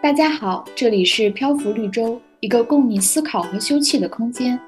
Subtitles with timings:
[0.00, 4.58] 大家好，这里是漂浮绿洲，一个供你思考和休憩的空间。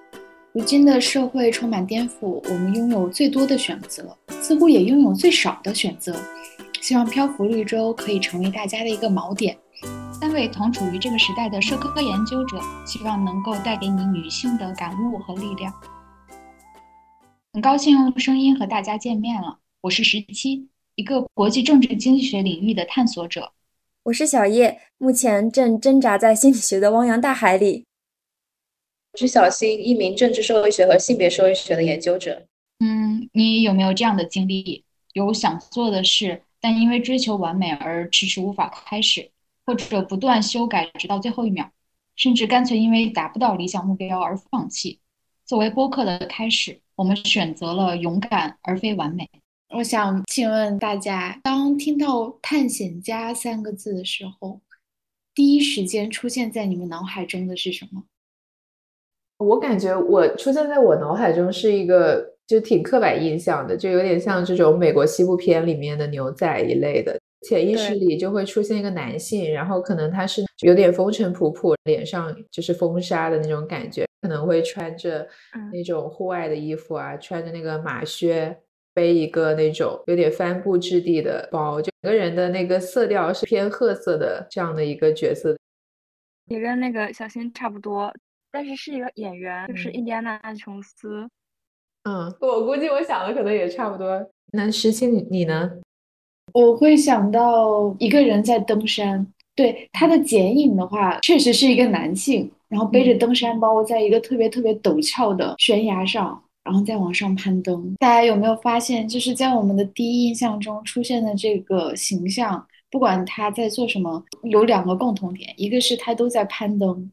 [0.53, 6.16] 如今的社会充满颠覆，我们拥有最多的选择，似乎也拥有最少的选择。
[6.80, 9.56] 希望漂浮绿洲可以成为大家的一个锚点。
[10.12, 15.72] 三位同处于这个时代的社科研究者，希望能够带给你女性的感悟和力量。
[17.52, 20.66] 很高兴用声音和大家见面了，我是十七，
[20.97, 23.52] 一个国际政治经济学领域的探索者。
[24.05, 27.84] 我是小叶，目前正挣扎在心理学的汪洋大海里。
[29.12, 32.47] 我是小新，一名政治社会学和性别社会学的研究者。
[32.78, 34.84] 嗯，你有没有这样的经历？
[35.12, 39.30] 有想做的事，但因为追求完美而迟迟无法开始，
[39.66, 41.70] 或者不断修改直到最后一秒，
[42.17, 44.98] 甚至干脆因为达不到理想目标而放弃。
[45.45, 49.28] 作为播客的开始，我们选择了勇敢而非完美。
[49.73, 54.61] 我想请问大家，当听到“探险家”三个字的时候，
[55.33, 58.02] 第一时间出现在你们脑海中的是什么？
[59.39, 67.17] 我感觉我出现在我脑海中是一个就挺刻板印象的，就有点像这种美国西部片里面的牛仔一类的，
[67.48, 75.28] 潜意识里就会出现一个男性，然后可能他是有点风尘仆仆，脸上就是风沙的那种感觉，可能会穿着
[75.73, 78.58] 那种户外的衣服啊，穿着那个马靴。
[78.94, 85.56] 背一个那种有点帆布质地的包，整个人的那个色调是偏褐色的这样的一个角色，
[86.46, 88.12] 也跟那个小新差不多，
[88.50, 91.28] 但是是一个演员，就是印第安纳琼斯。
[92.05, 94.30] 嗯，我估计我想的可能也差不多。
[94.52, 95.70] 那十七你你呢？
[96.52, 99.24] 我会想到一个人在登山，
[99.55, 106.42] 对他的剪影的话，确实是一个男性，然后背着登山包，在一个特别特别陡峭的悬崖上。
[106.62, 117.11] 然后再往上攀登，大家有没有发现，就是在我们的第一印象中出现的这个形象，不管他在做什么，有两个共同点，一个是他都在攀登，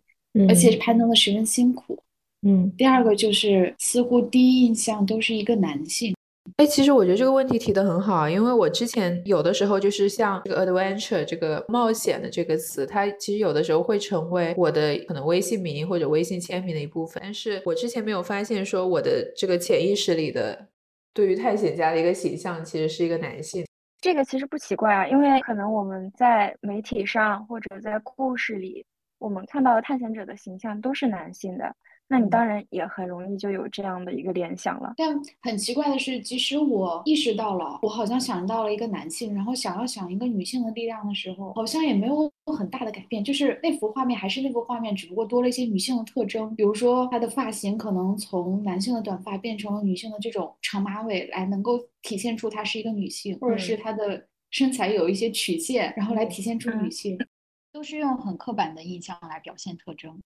[0.50, 1.98] 而且是攀登的十分辛苦，
[2.42, 6.14] 嗯，第二个就是似乎第一印象都是一个男性。
[6.58, 17.22] 哎，其实我觉得这个问题提的很好，因为我之前有的时候就是像这个 adventure 这个冒险的这个词，它其实有的时候会成为我的可能微信名或者微信签名的一部分。
[17.22, 20.68] 但是我之前没有发现说我的这个潜意识里的
[21.14, 23.64] 对于探险家的一个形象其实是一个男性。
[24.02, 28.84] 这个其实不奇怪啊，因为可能我们在媒体上或者在故事里，
[29.20, 31.72] 我们看到的探险者的形象都是男性的。
[32.10, 34.94] 那你当然也很容易就有这样的一个联想了。
[34.96, 57.18] 但很奇怪的是，即使我意识到了，我好像想到了一个男性，然后想要想一个女性的力量的时候，好像也没有很大的改变，就是那幅画面还是那幅画面，只不过多了一些女性的特征，比如说她的发型可能从男性的短发变成了女性的这种长马尾，来能够体现出她是一个女性，或者是她的身材有一些曲线，然后来体现出女性，
[57.74, 60.18] 都是用很刻板的印象来表现特征。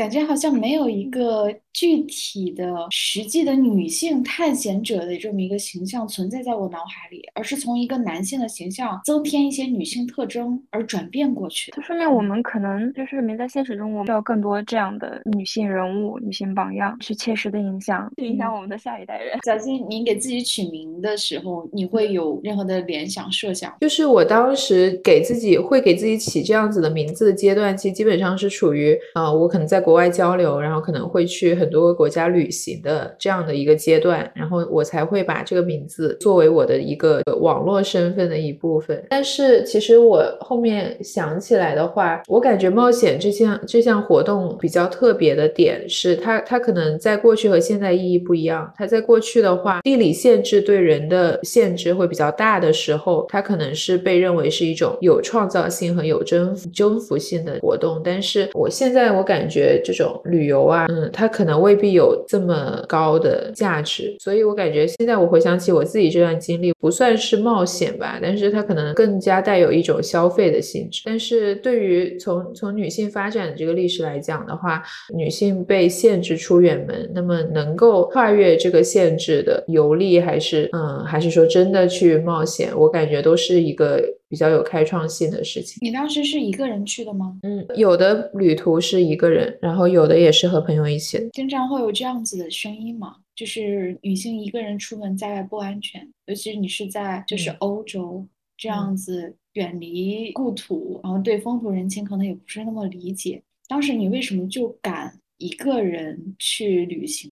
[0.00, 11.70] 感觉好像没有一个具体的、实际的女性探险者的这么一个形象存在在我脑海里，而是从一个男性的形象增添一些女性特征而转变过去。
[11.72, 19.38] 就说明我们可能就是没在现实中，我们需要更多这样的女性人物、女性榜样，去切实的影响，去影响我们的下一代人。
[19.44, 23.70] 小金，你给自己取名的时候，你会有任何的联想、设想？
[23.82, 29.89] 就是我当时给自己会给自己起这样子的名字的阶段，其实基本上是处于啊，我可能在国。
[29.90, 39.04] 国外交流，然后可能会去很多个国家旅行的这样的一个阶段，然后我才会把这个名字作为我的一个网络身份的一部分。
[39.10, 48.72] 但是其实我后面想起来的话，我感觉冒险这项这项活动比较特别的点是，它它可能在过去和现在意义不一样。
[48.76, 58.00] 它在过去的话，地理限制对人的限制会比较大的时候，它可能是被认为是一种有创造性和有征服征服性的活动。
[58.04, 59.69] 但是我现在我感觉。
[59.84, 71.02] 这种旅游啊，嗯，它可能未必有这么高的价值，所以我感觉现在我回想起我自己这段经历，不算是冒险吧，但是它可能更加带有一种消费的性质。
[71.04, 74.82] 但是对于从从女性发展的这个历史来讲的话，
[75.14, 84.02] 女性被限制出远门，那么能够跨越这个限制的游历，还是嗯，还是说真的去冒险，我感觉都是一个。
[84.30, 85.78] 比较有开创性的事情。
[85.82, 87.36] 你当时是一个人去的吗？
[87.42, 91.28] 嗯，有的旅途是一个人，然后有的也是和朋友一起。
[91.32, 98.24] 经常会有这样子的声音嘛，就是女性一个人出门在外不安全，尤其是你是在就是欧洲
[98.56, 103.42] 这样子远离故土，然后对风土人情可能也不是那么理解。
[103.66, 107.28] 当时你为什么就敢一个人去旅行？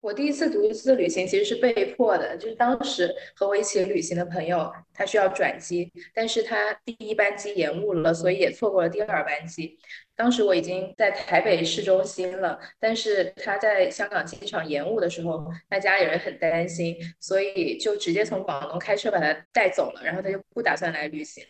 [0.00, 9.78] 我第一次独自旅行其实是被迫的，就是当时和我一起旅行的朋友，他需要转机，但是他第一班机延误了，所以也错过了第二班机。
[10.16, 21.44] 当时我已经在台北市中心了，但是他在香港机场延误的时候，他家里人很担心，所以就直接从广东开车把他带走了，然后他就不打算来旅行。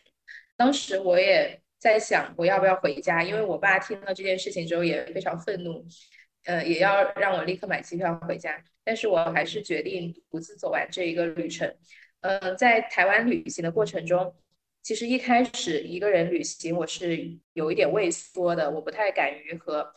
[0.57, 5.85] 当时我也在想，我要不要回家，因为我爸听了这件事情之后也非常愤怒。
[6.45, 11.75] 呃，也要让我立刻买机票回家，但是我还是决定独自走完这一个旅程。
[12.21, 14.35] 嗯，在台湾旅行的过程中，
[14.83, 19.93] 其实一开始一个人旅行我是有一点畏缩的，我不太敢于和。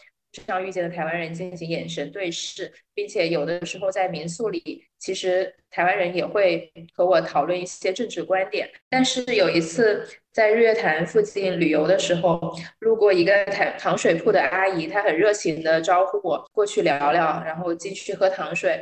[0.47, 8.67] 上遇见的台湾人进行眼神对视，并且有的时候在民宿里，其实台湾人也会和我讨论一些政治观点。
[8.89, 10.03] 但是有一次
[10.33, 18.81] 在日月潭附近旅游的时候，路过一个糖糖水铺的阿姨，她很热情的招呼我过去聊聊，然后进去喝糖水。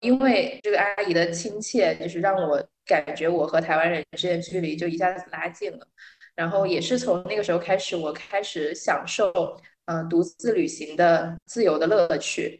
[0.00, 5.86] 因为这个阿姨的亲切，就是让我感觉我和台湾人之间的距离就一下子拉近了。
[6.36, 9.32] 然后也是从那个时候开始，我开始享受。
[9.86, 12.58] 嗯，独自旅行的自由的乐趣，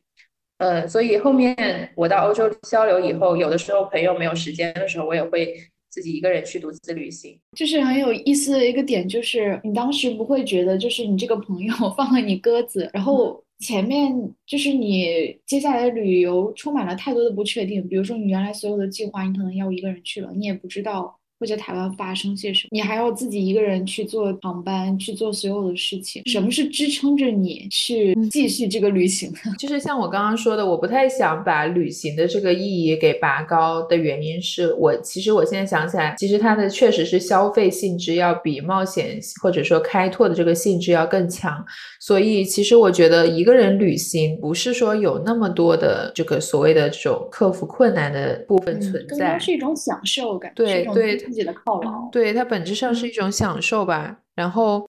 [0.58, 5.56] 嗯，所以后面我到欧洲交流以后，有的时候朋友没有时间的时候，我也会
[5.94, 7.38] 自己一个人去独自旅行。
[7.56, 14.12] 就是很有意思的一个点，就是你当时不会觉得，就是你这个朋友 放了你鸽子，然后前面
[14.44, 21.16] 就是你接下来的旅游充满了太多的不确定，比如说你原来所有的计划，你可能要一个人去了，你也不知道。
[21.44, 22.68] 会在台湾发生些什么？
[22.72, 26.22] 你还要自己一个人去做航班，去做所有的事情。
[26.26, 29.52] 什么是支撑着你去继续这个旅行呢？
[29.60, 41.62] 就是像我刚刚说的，我不太想把旅行的这个意义给拔高的原因是我其实我现在想起来，其实它的确实是消费性质要比冒险或者说开拓的这个性质要更强。
[42.00, 50.50] 所以其实我觉得一个人旅行不是说有那么多的这个所谓的这种克服困难的部分存在，是一种享受感。
[50.54, 51.22] 对对。
[51.34, 54.20] 自己的犒劳，对它本质上是一种享受吧。
[54.36, 54.88] 然后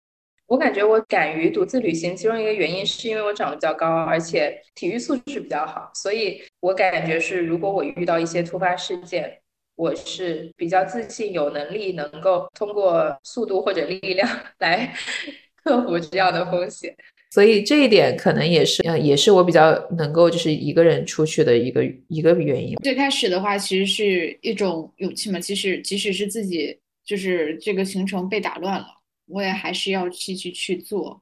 [0.48, 9.38] 我感觉我敢于独自旅行，其中一个原因是因为我长得比较高，而且体育素质比较好，所以我感觉是如果我遇到一些突发事件，
[9.76, 14.26] 我是比较自信，有能力能够通过速度或者力量
[14.60, 14.94] 来
[15.62, 16.96] 克服这样的风险。
[17.32, 22.76] 所以这一点可能也是，呃，也是我比较能够就是一个人出去的一个一个原因。
[22.78, 25.40] 最开始的话，其实是一种勇气嘛。
[25.40, 28.88] 其实即使是自己就是这个行程被打乱了，
[29.28, 31.22] 我也还是要继续去做。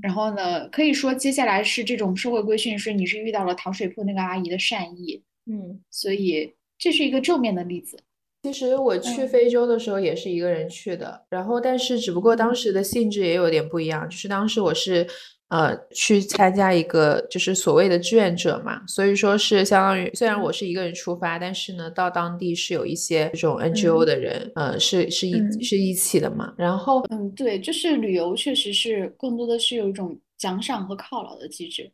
[0.00, 7.98] 然后呢，可以说接下来是这种社会规训，是你是遇到了糖水铺那个阿姨的善意，嗯，所以这是一个正面的例子。
[8.42, 15.06] 其实我去非洲的时候也是一个人去的，然后但是只不过当时的性质也有点不一样，就是当时我是
[15.48, 31.92] 呃去参加一个就是所谓的志愿者嘛，所以说是相当于虽然我是一个人出发，但是呢到当地是有一些这种 NGO 的人，呃是是一是一起的嘛，然后嗯对，就是旅游确实是更多的是有一种奖赏和犒劳的机制。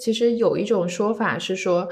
[0.00, 1.86] 其实有一种说法是说。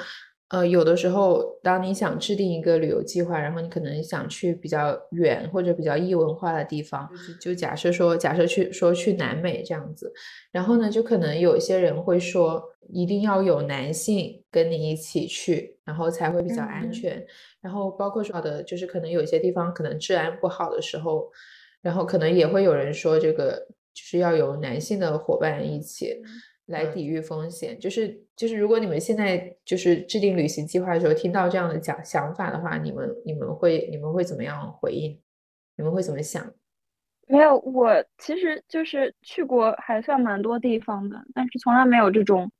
[0.50, 7.06] 呃，有的时候，当你想制定一个旅游计划，然后你可能想去比较远或者比较异文化的地方，
[7.38, 10.10] 就假设说，假设去说去南美这样子，
[10.50, 17.22] 然后呢，就可能有一些人会说，一定要有男性跟你一起去，然后才会比较安全。
[17.60, 21.30] 然后包括说的，就是可能有些地方可能治安不好的时候，
[21.82, 26.22] 然后可能也会有人说，这个就是要有男性的伙伴一起。
[26.68, 35.20] 来抵御风险，就是就是，如果你们现在就是制定旅行计划的时候，听到这样的讲想法的话，你们你们会你们会怎么样回应？
[35.76, 36.44] 你们会怎么想？
[37.26, 42.50] 没有，我其实就是去过还算蛮多地方的，但是从来没有这种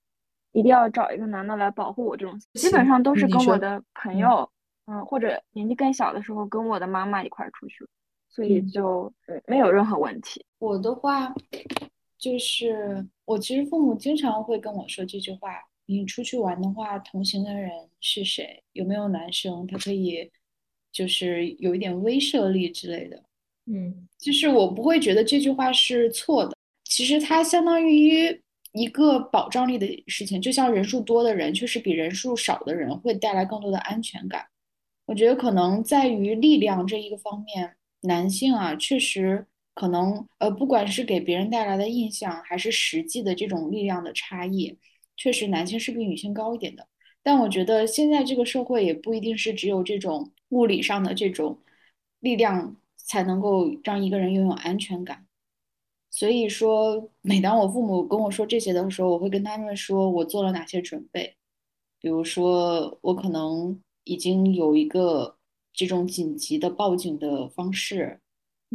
[0.53, 4.51] 一定要找一个男的来保护我这种，基本上都是跟我的朋友，
[4.87, 7.87] 嗯，或者年纪更小的时候跟我的妈妈一块出去，
[8.29, 9.13] 所以就
[9.47, 10.45] 没有任何问题。
[10.59, 11.35] 我的话。
[12.19, 15.51] 就是我其实父母经常会跟我说这句话：
[15.85, 17.71] 你出去玩的话，同行的人
[18.01, 18.63] 是谁？
[18.73, 19.67] 有没有男生？
[19.67, 20.31] 他可以
[20.91, 23.23] 就是有一点威慑力之类的。
[23.67, 26.57] 嗯，就是我不会觉得这句话是错的。
[26.85, 28.41] 其实它相当于
[28.73, 34.47] 一个保障力的事情，就像人数多的人确实比人数少的人会带来更多的安全感。
[35.05, 39.47] 我觉得可能在于力量这一个方面，男性啊，确实。
[39.79, 44.77] 可能呃，不管是给别人带来的印象，还是实际的这种力量的差异，
[45.17, 46.85] 确实男性是比女性高一点的。
[47.23, 51.57] 但我觉得现在这个社会也不一定是只有这种物理上的这种
[52.19, 55.25] 力量才能够让一个人拥有安全感。
[56.11, 61.37] 所以说，每当我父母跟我说这些的时候，我会跟他们说我做了哪些准备。
[62.01, 65.37] 比如说我可能已经有一个
[65.73, 68.19] 这种紧急的报警的方式，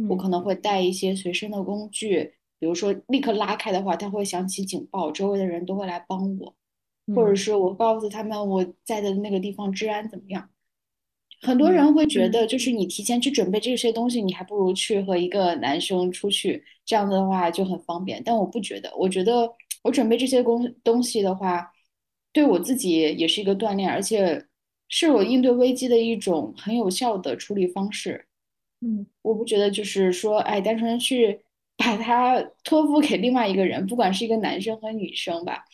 [0.08, 6.54] 我可能会带一些随身的工具，比如说立刻拉开的话，它会响起警报，周围的人都会来帮我，
[7.14, 10.50] 或者是我告诉他们我在的那个地方治安怎么样。
[11.42, 18.22] 很多人会觉得，就是你提前去准备这些东西，你还不如去和一个男生出去，这样子的话就很方便。
[18.24, 19.48] 但我不觉得，我觉得
[19.82, 21.70] 我准备这些东东西的话，
[22.32, 24.46] 对我自己也是一个锻炼，而且
[24.88, 28.26] 是我应对危机的一种很有效的处理方式。
[28.84, 31.40] 嗯，我不觉得就是说，哎，单纯去
[31.78, 35.64] 把它托付给另外一个人，不管是一个男生和女生吧，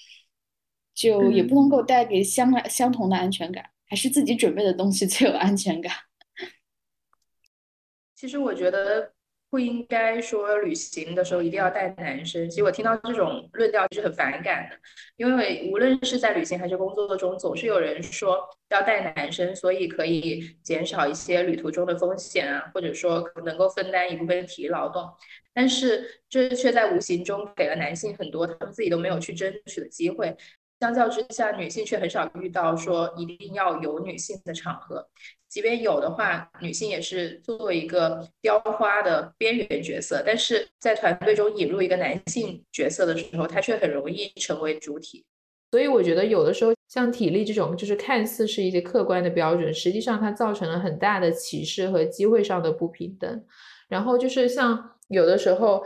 [0.95, 3.65] 就也不能够带给相相同的安全感。
[3.87, 5.93] 还是自己准备的东西最有安全感。
[8.15, 9.13] 其实我觉得
[9.51, 12.49] 不应该说旅行的时候一定要带男生。
[12.49, 14.77] 其实我听到这种论调是很反感的，
[15.17, 18.39] 因为无论是在旅行还是工作中，总是有人说
[18.69, 25.05] 要带男生，所以可以减少一些旅途中的风险啊，或者说能够分担一部分体力劳动。
[25.53, 30.37] 但是这却在无形中给了男性很多他们自己都没有去争取的机会。
[30.79, 35.11] 相较之下，女性却很少遇到说一定要有女性的场合，
[35.51, 40.23] 即便有的话，女性也是作为一个雕花的边缘角色。
[40.25, 45.25] 但是在团队中引入一个男性角色的时候，他却很容易成为主体。
[45.73, 53.45] 所以我觉得有的时候像体力这种，就是看似是一些客观的标准，实际上它造成了很大的歧视和机会上的不平等。
[53.89, 55.83] 然后就是像有的时候。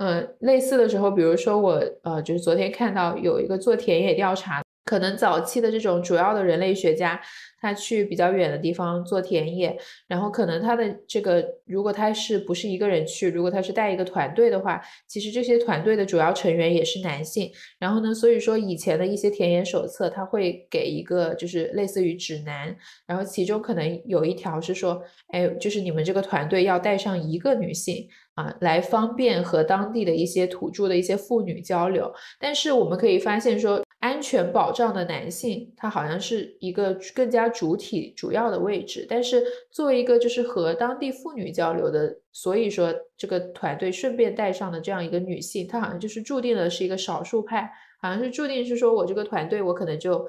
[0.00, 7.20] 嗯，类似的时候，比如说我，呃，就是昨天看到有一个做田野调查，可能早期的这种主要的人类学家。
[7.60, 9.76] 他去比较远的地方做田野，
[10.06, 17.50] 然后可能他的这个，如果他是不是一个人去，如果他是带一个团队的话，其实这些团队的主要成员也是男性。
[17.80, 22.76] 然后呢，所以说以前的一些田野手册，他会给一个就是类似于指南，
[23.08, 25.02] 然后其中可能有一条是说，
[25.32, 32.14] 哎，就是你们这个团队要带上一个女性啊，来方便和当地的一些土著的一些妇女交流。
[32.38, 33.82] 但是我们可以发现说。
[34.00, 39.04] 安全保障的男性，他好像是一个更加主体、主要的位置。
[39.08, 47.68] 但是作为一个就是和当地妇女交流的，所以说这个团队顺便带上的这样一个女性，她好像就是注定了是一个少数派，
[48.00, 50.24] 好像是注定是说我这个团队我可能就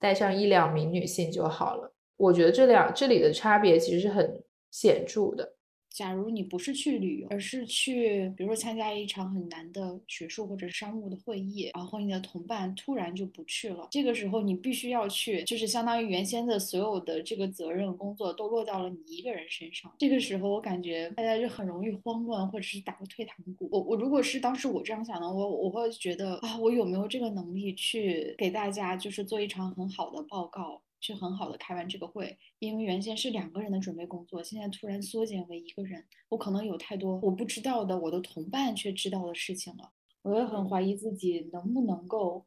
[0.00, 1.94] 带上一两名女性就好了。
[2.16, 5.54] 我觉得这两这里的差别其实是很显著的。
[5.94, 19.92] 假如你不是去旅游，而是去，比如说参加一场很难的学术或者商务的会议，然后你的同伴突然就不去了，这个时候你必须要去，就是相当于原先的所有的这个责任工作都落到了你一个人身上。
[19.98, 23.68] 这个时候我感觉大家就很容易慌乱，或者是打个退堂鼓。
[23.70, 30.80] 我我如果是当时我这样想的，我我会觉得啊，我有没有这个能力去给大家就是做一场很好的报告？
[31.02, 39.92] 去很好的开完这个会，因为原先是两个人的准备工作，现在突然缩减为一个人，我可能有太多我不知道的，我的同伴却知道的事情了，
[40.22, 42.46] 我也很怀疑自己能不能够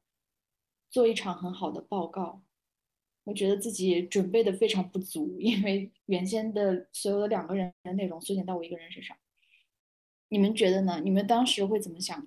[0.90, 2.42] 做一场很好的报告，
[3.26, 9.18] 我觉得自己准备的非常不足，因为原先的所有的两个人的内容缩减到我一个人身上，
[10.30, 11.02] 你们觉得呢？
[11.04, 12.26] 你们当时会怎么想？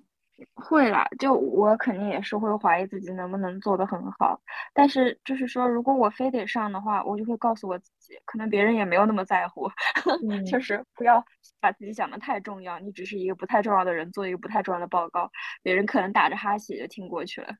[0.55, 4.41] 会啦，就我肯定也是会怀疑自己能不能做得很好，
[4.73, 9.69] 但是就是说，如果我非得上的话，我就会告诉我自己，可能别人也没有那么在乎，
[10.47, 11.25] 就是不要
[11.61, 15.31] 把自己想的太重要，你只是一个不太重要的人，做一个不太重要的报告，
[15.63, 17.57] 别人可能打着哈欠就听过去了。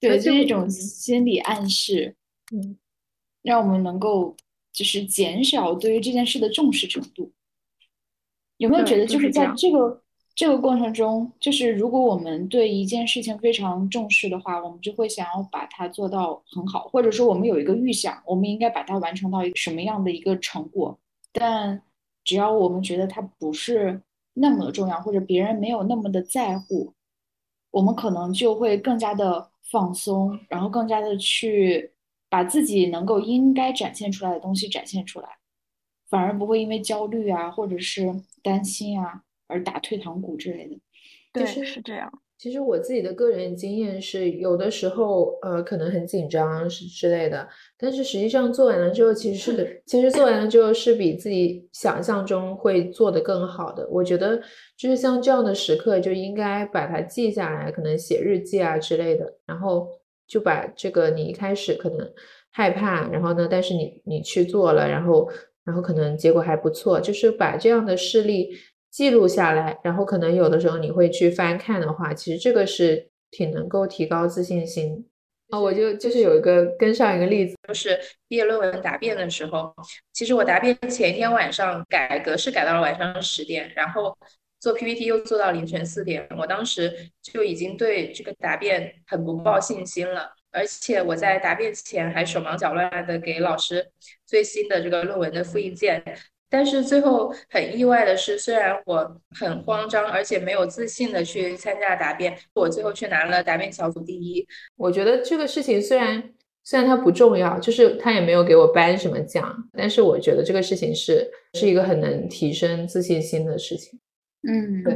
[0.00, 2.16] 对，是一种心理暗示，
[2.54, 2.78] 嗯，
[3.42, 4.34] 让我们能够
[4.72, 7.32] 就是减少对于这件事的重视程度。
[8.56, 10.03] 有没有觉得就是在这个？
[10.34, 20.98] 这个过程中，就是如果我们对一件事情非常重视的话，我们就会想要把它做到很好，或者说我们有一个预想，我们应该把它完成到一个什么样的一个成果。
[21.32, 21.80] 但
[22.24, 26.92] 只要我们觉得它不是那么的重要，或者别人没有那么的在乎，
[27.70, 31.92] 我们可能就会更加的放松，然后更加的去
[32.28, 35.28] 把自己能够应该展现出来的东西展现出来，
[36.08, 39.23] 反而不会因为焦虑啊，或者是担心啊。
[39.46, 40.76] 而打退堂鼓之类的，
[41.32, 42.10] 对，是这样。
[42.36, 47.48] 其实我自己的个人经验是，有的时候呃可能很紧张是之类的，
[47.78, 53.88] 但是实际上做完了之后，其实是其实做完了之后是比自己想象中会做得更好的。
[53.88, 54.42] 我觉得
[54.76, 59.88] 就是像这样的时刻就应该把它记下来，可能写日记啊之类的，然后
[60.26, 62.12] 就把这个你一开始可能
[62.50, 65.30] 害怕，然后呢，但是你你去做了，然后
[65.64, 68.50] 然后可能结果还不错，就是把这样的事例。
[68.94, 75.04] 记录下来，然后可能有的时候你会去翻看的话，其实这个是挺能够提高自信心
[75.50, 77.98] 啊，我就就是有一个跟上一个例子，就是
[78.28, 79.74] 毕业论文答辩的时候，
[80.12, 84.16] 其实我答辩前一天晚上改格式改到了晚上十点，然后
[84.60, 93.90] 做 PPT 又做到凌晨四点，我当时就已经对这个答辩很不抱信心了，而且我在答辩前还手忙脚乱的给老师
[94.24, 96.00] 最新的这个论文的复印件。
[96.54, 104.46] 但是最后很意外的是，虽然我很慌张，而且没有自信的去参加答辩，我最后却拿了答辩小组第一。
[104.76, 106.22] 我觉得这个事情虽然
[106.62, 113.98] 虽然它不重要，就是他也没有给我颁什么奖，但是我觉得这个事情是是一个很能提升自信心的事情。
[114.46, 114.94] 嗯，对。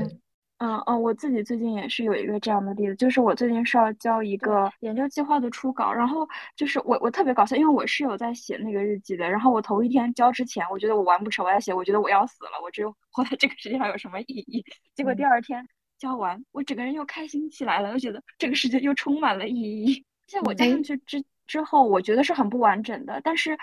[0.61, 14.65] 嗯嗯，我自己最近也是有一个这样的例子，就是我最近是要交一个研究计划的初稿，然后就是我我特别搞笑，因为我是有在写那个日记的，然后我头一天交之前，我觉得我完不成，我在写，我觉得我要死了，我只有 活在这个世界上有什么意义？
[14.97, 15.65] 结果第二天
[15.97, 20.05] 交完，我整个人又开心起来了，又觉得这个世界又充满了意义。
[20.27, 23.57] 像我交上去之之后，我觉得是很不完整的，但是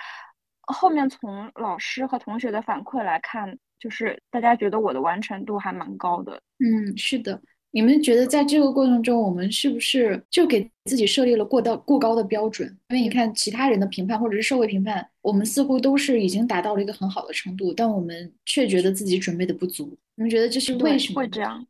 [0.61, 3.59] 后面从老师和同学的反馈来看。
[3.85, 7.39] 就是大家觉得我的完成度还蛮高的，嗯，是的。
[7.69, 12.67] 你们觉得在这个过程中，我们是不是就给自己设立了过到过高的标准？
[12.89, 19.95] 因为你看其他人的评判或者是社会评判，我们似乎都是已经达到了一个很好的程度，但我们却觉得自己准备的不足。
[20.15, 21.63] 你们觉得这是为什么会这样？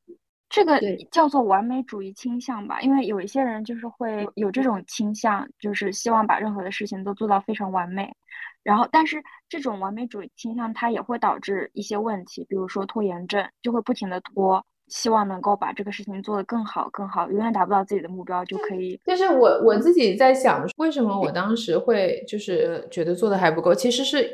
[0.48, 0.80] 这个
[1.12, 2.80] 叫做完美主义倾向吧。
[2.80, 8.10] 因为有一些人就是会有这种倾向，就是希望把任何的事情都做到非常完美。
[8.66, 19.00] 然后，但是这种完美主义倾向，它也会导致一些问题，比如说拖延症，就会不停的拖，希望能够把这个事情做得更好、更好，永远达不到自己的目标就可以。
[19.06, 23.76] 就是我我自己在想，为什么我当时会就是觉得做的还不够？
[23.76, 24.28] 其实是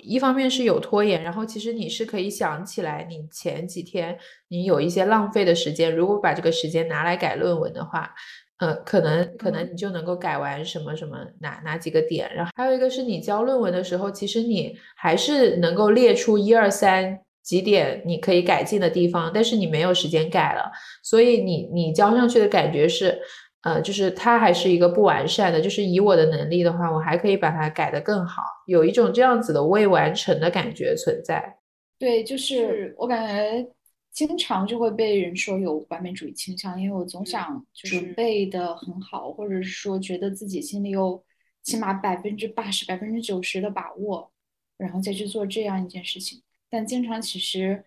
[0.00, 4.18] 一方面是有拖延，然后其实你是可以想起来，你前几天
[4.48, 8.14] 你有一些浪费的时间，如果把这个时间拿来改论文的话。
[8.58, 20.72] 呃，可能可能你就能够改完什么什么哪哪几个点，然后还有一个是你交论文的时候，其实你还是能够列出一二三几点你可以改进的地方，但是你没有时间改了，
[21.02, 23.20] 所以你你交上去的感觉是，
[23.62, 31.56] 呃，就是它还是一个不完善的，就是以我的能力的话，我还可以把它改得更好，有一种这样子的未完成的感觉存在。
[31.98, 33.75] 对，就是我感觉。
[34.16, 41.22] 经常就会被人说有完美主义倾向，因为我总想准备的很好，或者是说觉得自己心里有
[41.62, 44.32] 起码百分之八十、百分之九十的把握，
[44.78, 46.42] 然后再去做这样一件事情。
[46.70, 47.84] 但经常其实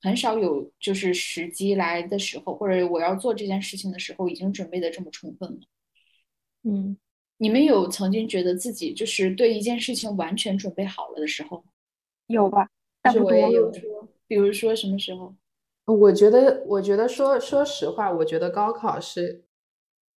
[0.00, 5.60] 很少有就是时机来的时候，或者我要做这件事情的时候，已经准备的这么充分了。
[6.62, 6.96] 嗯，
[7.36, 11.62] 你们有曾经觉得自己就是对一件事情完全准备好了的时候？
[12.28, 12.66] 有吧？
[13.02, 13.70] 但是我也有
[14.26, 15.34] 比如说什么时候？
[15.86, 19.44] 我觉得，我觉得说说实话，我觉得高考是，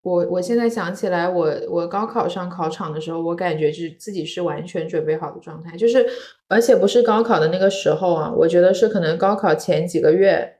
[0.02, 6.06] 我我现在想起来，我我高考上考场的时候，我感觉是自己是完全准备好的状态，就是
[6.48, 10.58] 而且不是高考的那个时候啊，我觉得是可能高考前几个月，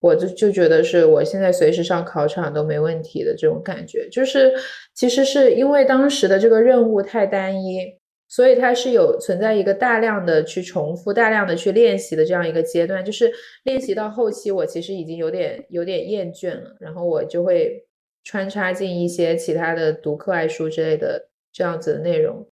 [0.00, 4.54] 我就就觉得是我现在随时上考场都没问题的这种感觉，就是
[4.94, 7.98] 其实是因为当时的这个任务太单一。
[8.28, 17.86] 所以它是有存在一个大量的去重复、大量的去练习的这样一个阶段，就是练习到后期，我其实已经有点有点厌倦了，然后我就会
[18.24, 22.44] 穿插进一些其他的读课外书之类的这样子的内容。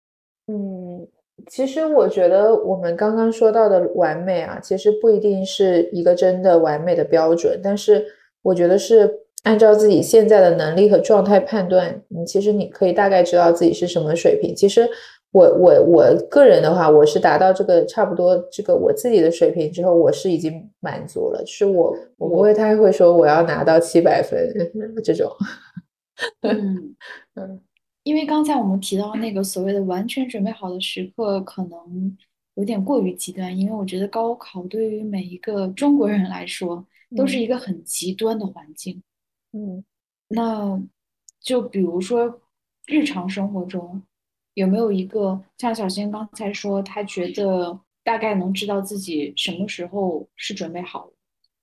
[0.46, 1.08] 嗯，
[1.50, 8.06] 其实我觉得我们刚刚说到的完美啊，其实不一定是一个真的完美的标准，但是
[8.42, 14.54] 我觉得是按照自己现在的能力和状态判断，你其实你可以大概知道自己是什么水平。
[14.54, 14.88] 其实。
[15.34, 21.42] 我我我个人的话，我是达到这个差不多这个我自己的水平之后，我是已经满足了。
[21.42, 24.38] 就是我我不会太会说我要拿到七百分
[25.02, 25.28] 这种。
[26.42, 26.94] 嗯
[27.34, 27.60] 嗯，
[28.04, 32.16] 因为刚才我们提到那个所谓的完全准备好的时刻，可能
[32.54, 33.58] 有点过于极端。
[33.58, 39.02] 因为我觉得高考对于每一个中国人来说，都是一个很极端的环境。
[39.50, 39.84] 嗯，
[40.28, 40.80] 那
[41.40, 42.40] 就比如说
[42.86, 44.00] 日常生活中。
[44.54, 51.12] 有没有一个像小新刚才说，他觉得大概能知道自己什么时候是准备好了？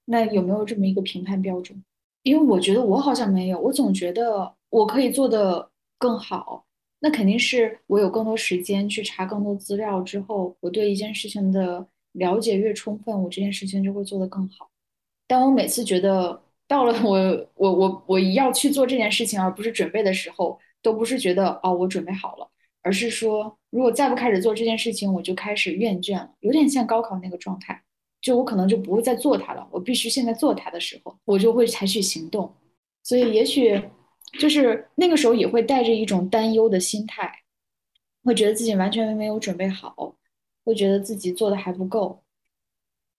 [0.06, 1.84] 那有没有这么一个评判标准？
[2.24, 6.66] 因为我觉得我好像没有，我总觉得我可以做的更好。
[7.00, 14.70] 那肯定是我有更多时间去查更多资料之后，我对一件事情的了解越充分，我这件事情就会做得更好。
[15.26, 22.51] 但我每次觉得到了我我我我要去做这件事情而不是准备的时候，都不是觉得哦我准备好了。
[22.82, 27.82] 而是说，如果再不开始做这件事情，我就开始厌倦了，有点像高考那个状态，
[28.22, 29.68] 就我可能就不会再做它了。
[29.72, 32.54] 我必须现在做它的时候，我就会采取行动。
[33.04, 33.82] 所以，也许
[34.40, 37.32] 就是那个时候也会带着一种担忧的心态，
[38.24, 40.16] 会觉得自己完全没有准备好，
[40.64, 42.24] 会觉得自己做的还不够。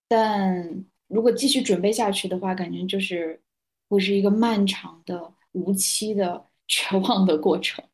[0.09, 3.40] 但如果继续准备下去的话，感觉就是
[3.88, 7.85] 会是一个漫长的、无期的、绝望的过程。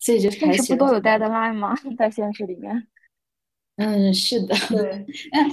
[0.00, 1.76] 所以就开始不都有 deadline 吗？
[1.96, 2.86] 在现实里面？
[3.76, 4.54] 嗯，是的。
[4.70, 5.06] 对。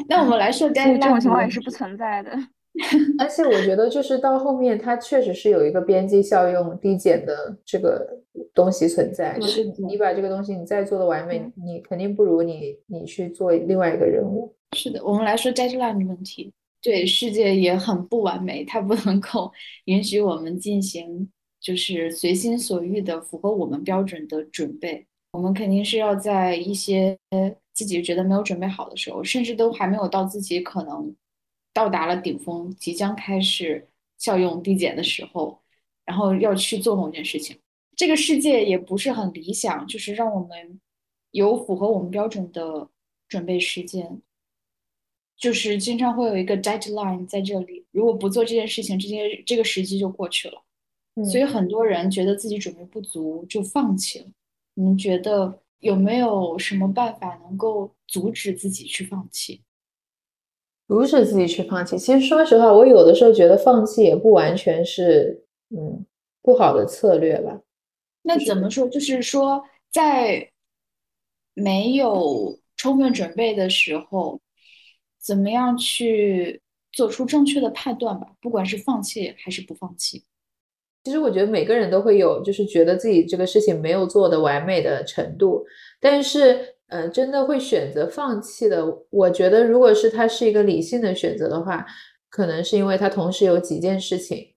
[0.08, 2.32] 那 那我们来说 deadline，这种情况也是不存在的。
[3.18, 8.22] 而且我觉得，就是到后面，它确实是有一个边际效用递减的这个
[8.54, 9.38] 东西存在。
[9.40, 14.56] 就是你把这个东西你再做的完美，你肯定不如你你去做另外一个任务。
[14.76, 16.54] 是的，我们来说 deadline 的问题。
[16.80, 19.52] 对，世界也很不完美，它不能够
[19.86, 21.28] 允许我们进行
[21.60, 25.06] 就是随心所欲的符合我们标准的准备。
[25.32, 27.18] 我们肯定是要在一些
[27.74, 31.16] 自己觉得没有准备好的时候，甚至都还没有到自己可能。
[31.74, 35.62] 到达了顶峰，即将开始效用递减的时候，
[36.06, 37.56] 然后要去做某件事情。
[37.96, 40.82] 这个世界也不是很理想，就是让我们
[41.30, 42.90] 有符合我们标准的
[43.28, 44.20] 准备时间，
[45.38, 47.86] 就是经常会有一个 deadline 在这里。
[47.92, 50.64] 如果不做这件事情，这些这个时机就过去了。
[51.26, 54.26] 所以很多人觉得自己准备不足就放弃了。
[54.76, 59.64] 你们觉得有没有什么办法能够阻止自己去放弃？
[60.88, 61.98] 阻止自己去放弃。
[61.98, 66.06] 其实说实话，我有的时候觉得放弃也不完全是嗯
[66.42, 67.62] 不好的策略吧。
[68.22, 68.88] 那怎么说？
[68.88, 70.52] 就是说，在
[71.54, 74.40] 没有充分准备的时候，
[75.20, 78.36] 怎么样去做出正确的判断吧？
[78.40, 80.24] 不管是放弃还是不放弃。
[81.08, 85.66] 其实我觉得每个人都会有，就是觉得自己这个事情没有做的完美的程度，
[86.02, 86.76] 但是。
[86.90, 88.82] 嗯，真的会选择放弃的。
[89.10, 91.86] 我觉得，如果是他是一个理性的选择的话，
[92.30, 94.54] 可能是因为他同时有几件事情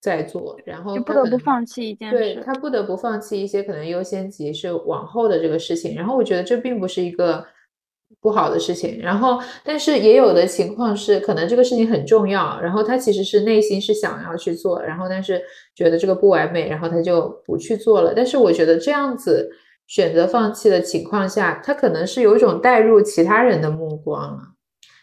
[0.00, 2.18] 在做，然后不得不放弃一件事。
[2.18, 5.94] 对他不得不放弃一些可能优先级是往后的这个事情。
[5.94, 7.46] 然后我觉得这并不是一个
[8.20, 9.00] 不好的事情。
[9.00, 15.42] 然后，但是也有的情况是，可能这个事情很重要，然后他其实是内心是想要去做，然后但是
[15.74, 18.12] 觉得这个不完美，然后他就不去做了。
[18.14, 19.50] 但是我觉得这样子。
[19.88, 24.38] 选择放弃的情况下，他可能是有一种带入其他人的目光了。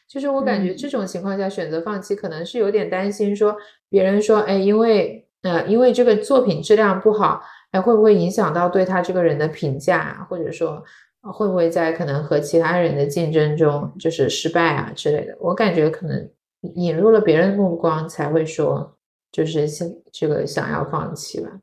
[0.07, 3.55] 就是我感觉这种情况下选择放弃，可能是有点担心说
[3.87, 10.83] 别人说，哎，因为呃，因为这个作品质量不好，哎，会不会影响到对他这个人的评价，或者说
[11.31, 15.37] 会不会在可能和其他人的竞争中就是失败啊之类的？
[15.39, 16.31] 我感觉可能
[16.75, 18.97] 引入了别人的目光，才会说
[19.31, 21.61] 就是想这个想要放弃吧。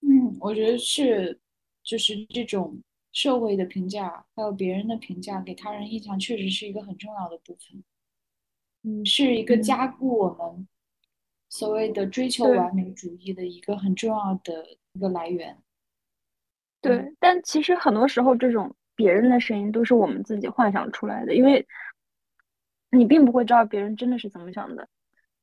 [0.00, 1.38] 嗯，我觉得是。
[1.84, 2.78] 就是这种
[3.12, 7.82] 社会的评价，还有别人的评价，给他人印象确实是一个很重要的部分。
[8.82, 10.68] 嗯，是一个加固我们
[11.48, 15.56] 所谓的追求完美主义的一个很重要的一个来源。
[16.82, 21.64] 对，但其实很多时候，这种别人的声音都是我们自己幻想出来的，因为
[22.90, 24.88] 你并不会知道别人真的是怎么想的。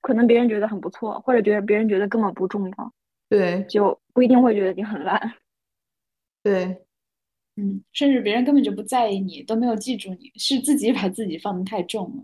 [0.01, 2.93] 可能别人觉得很不错，或者觉得别人觉得根本不重要，
[3.29, 5.33] 对，就不一定会觉得你很烂。
[6.43, 6.85] 对，
[7.55, 12.23] 嗯，甚至别人根本就不在意你，都没有记住你，是自己把自己放的太重了。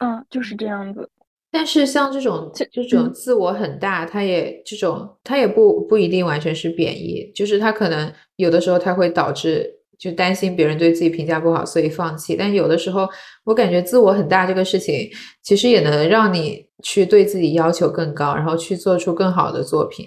[0.00, 1.08] 嗯，就是这样子。
[1.50, 12.36] 但是像这种这种自我很大，他也这种他也不不一定完全是贬义，就是他可能有的时候他会导致就担心别人对自己评价不好，所以放弃。
[12.36, 13.08] 但有的时候
[13.44, 15.10] 我感觉自我很大这个事情，
[15.42, 20.06] 其实也能让你去对自己要求更高，然后去做出更好的作品。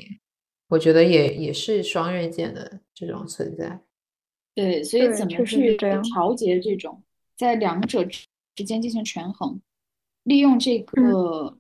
[0.69, 3.81] 我觉得也也是双刃剑的这种存在，
[4.55, 7.03] 对，所以怎么去调节这种
[7.35, 8.05] 在两者
[8.55, 9.59] 之间进行权衡，
[10.23, 11.57] 利用这个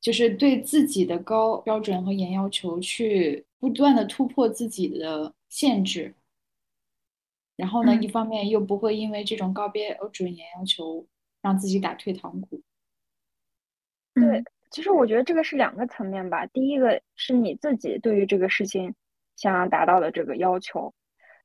[0.00, 6.14] 就是对自己的高标准和严要求去不断的突破自己的限制，
[7.60, 11.06] 然后呢，一方面又不会因为这种告别而准严要求
[11.42, 12.62] 让自己打退堂鼓，
[14.14, 14.42] 对。
[14.70, 16.46] 其实我觉得这个是两个层面吧。
[16.46, 18.94] 第一个是你自己对于这个事情
[19.34, 20.94] 想要达到的这个要求，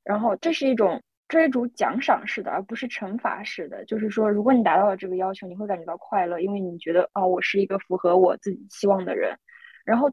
[0.04, 3.84] 然后这是一种追逐奖赏式的，而不是惩罚式的。
[3.84, 9.36] 就是说，如果你达到了这个要求，你会感觉到快乐，因为你觉得哦，我是一个符合我自己期望的人。
[9.84, 10.08] 然后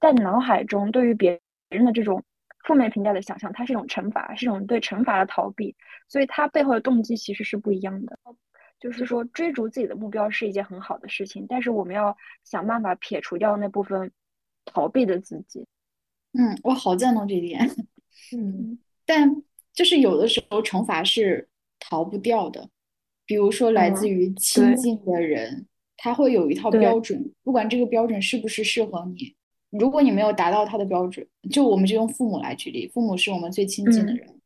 [0.00, 2.24] 在你脑海中，对于别人的这种
[2.64, 5.74] 负面评价的想象，它是一种惩罚，是一种对惩罚的逃避，
[6.08, 8.18] 所以它背后的动机其实是不一样的。
[8.80, 14.12] 就是说，追逐自己的目标是一件很好的事情，但是我们要想办法撇除掉那部分
[14.64, 15.66] 逃避的自己。
[16.32, 17.68] 嗯，我好赞同这一点。
[18.36, 19.42] 嗯，但
[19.72, 21.48] 就是有的时候惩罚是
[21.80, 22.68] 逃不掉的，
[23.26, 25.66] 比如说来自于亲近的人，
[25.96, 29.34] 他会有一套标准，不管这个标准是不是适合你，
[29.70, 34.40] 如果你没有达到他的标准，就我们就用父母来举例，父母是我们最亲近的嗯人，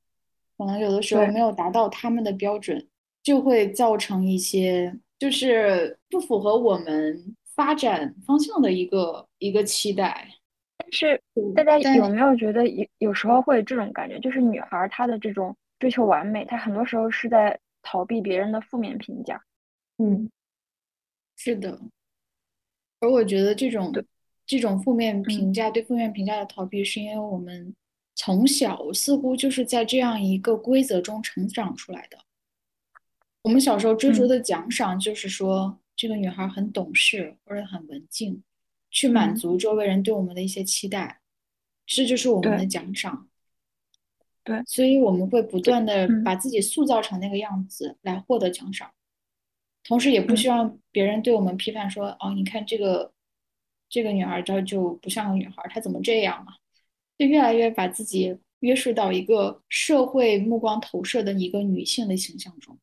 [0.58, 2.88] 可能有的时候没有达到他们的标准，
[3.22, 10.28] 就会造成一些就是不符合我们发展方向的一个一个期待。
[10.78, 11.22] 但是
[11.54, 19.40] 大家有没有觉得有有时候会有这种感觉，就是女孩儿她的这种追求完美，她很多时候是在逃避别人的负面评价。
[19.98, 20.28] 嗯
[21.36, 21.78] 是的，
[23.00, 24.04] 而我觉得这种对
[24.46, 25.22] 这种负面嗯。
[25.22, 27.74] 评价，对负面评价的逃避，是因为我们
[28.14, 32.18] 从小似乎就是在这样一个规则中成长出来的。
[33.42, 34.28] 我们小时候追逐嗯。
[34.28, 38.42] 的奖赏就是说，这个女孩很懂事或者很文静，
[38.90, 39.36] 去满嗯。
[39.36, 41.20] 足周围人对我们的一些期待，
[41.86, 43.28] 这就是我们的奖赏。
[44.44, 44.62] 对。
[44.66, 46.22] 所以我们会不断的嗯。
[46.22, 48.92] 把自己塑造成那个样子来获得奖赏。
[49.82, 50.36] 同时也不嗯。
[50.36, 53.12] 希望别人对我们批判说，哦，你看这个
[53.92, 56.56] 这个女孩儿她就不像个女孩儿，她怎么这样啊？
[57.18, 62.76] 就越来越把自己约束到一个社会目光投射的一个女性的形象中。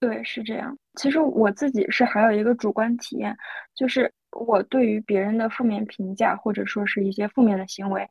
[0.00, 0.76] 对，是这样。
[0.94, 3.36] 其实我自己是还有一个主观体验，
[3.76, 8.04] 就是我对于别人的负面评价或者说是一些负面的行为，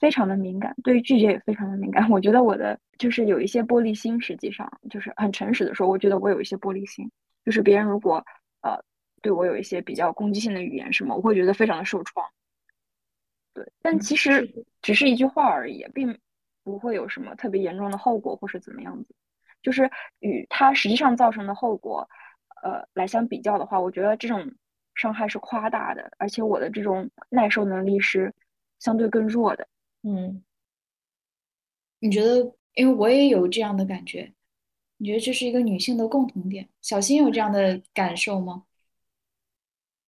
[0.00, 2.10] 非常的敏感，对于拒绝也非常的敏感。
[2.10, 7.08] 我觉得我的就是有一些玻璃心，实际上就是很诚实的说，我觉得我有一些玻璃心，
[7.44, 8.16] 就是别人如果
[8.62, 8.82] 呃
[9.26, 12.24] 对我有一些比较攻击性的语言什么，我会觉得非常的受创。
[13.52, 14.48] 对，但其实
[14.82, 16.16] 只是一句话而已，并
[16.62, 19.12] 不会有什么特别严重的后果或是怎么样子。
[19.62, 22.08] 就是与它实际上造成的后果，
[22.62, 24.48] 呃，来相比较的话，我觉得这种
[24.94, 28.32] 伤害是夸大的，而且我的这种耐受能力是
[28.78, 29.66] 相对更弱的。
[30.04, 30.44] 嗯，
[31.98, 32.54] 你觉得？
[32.74, 34.30] 因为我也有这样的感觉，
[34.98, 36.68] 你觉得这是一个女性的共同点？
[36.82, 38.64] 小新有这样的感受吗？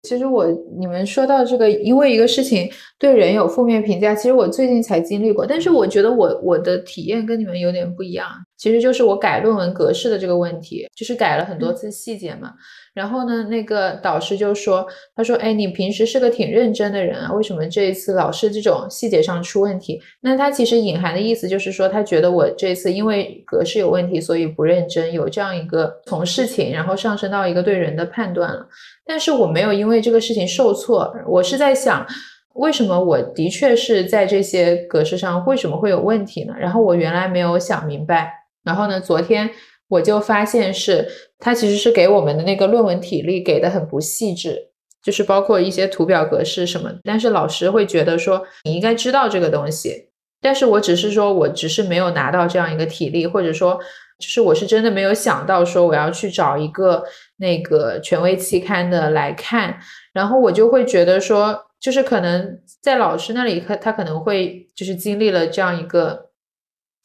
[0.07, 0.47] 其实我
[0.79, 12.53] 你们说到这个，因为一个事情对人有负面评价，其实我最近才经历过，但是我觉得我我的体验跟你们有点不一样，其实就是我改论文格式的这个问题，就是改了很多次细节嘛。
[12.97, 20.01] 然后呢，那个导师就说，他说，哎，你平时是个挺认真的人啊，为什么这一次老是这种细节上出问题？
[20.23, 28.67] 那他其实隐含的意思就是说，他觉得我这次因为格式有问题，所以不认真，有这样一个从事情然后上升到一个对人的判断了。
[29.05, 32.07] 但是我没有因为这个事情受挫，我是在想，
[32.55, 36.55] 为什么我的确是在这些格式上为什么会有问题呢？
[36.59, 38.33] 然后我原来没有想明白，
[38.65, 39.51] 然后呢，昨天
[39.89, 41.07] 我就发现是
[41.39, 44.71] 它其实是给我们的那个论文体例给的很不细致，
[45.03, 50.09] 就是包括一些图表格式什么，但是老师会觉得说你应该知道这个东西，
[50.41, 53.79] 但是我只是说我只是没有拿到这样一个体例，或者说。
[54.19, 57.05] 就是我是真的没有想到说我要去找一个
[57.37, 59.79] 那个权威期刊的来看，
[60.15, 66.26] 然后我就会觉得说，就是可能在老师那里，他他可能会就是经历了这样一个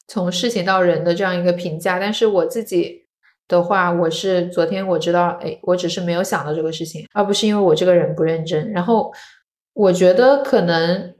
[0.08, 3.04] 从事情到人的这样一个评价，但是我自己
[3.48, 8.70] 的话，我是昨天我知道，哎，我只是没有想到这个事情，而不是因为我这个人不认真。
[8.72, 9.12] 然后
[9.74, 11.14] 我觉得可能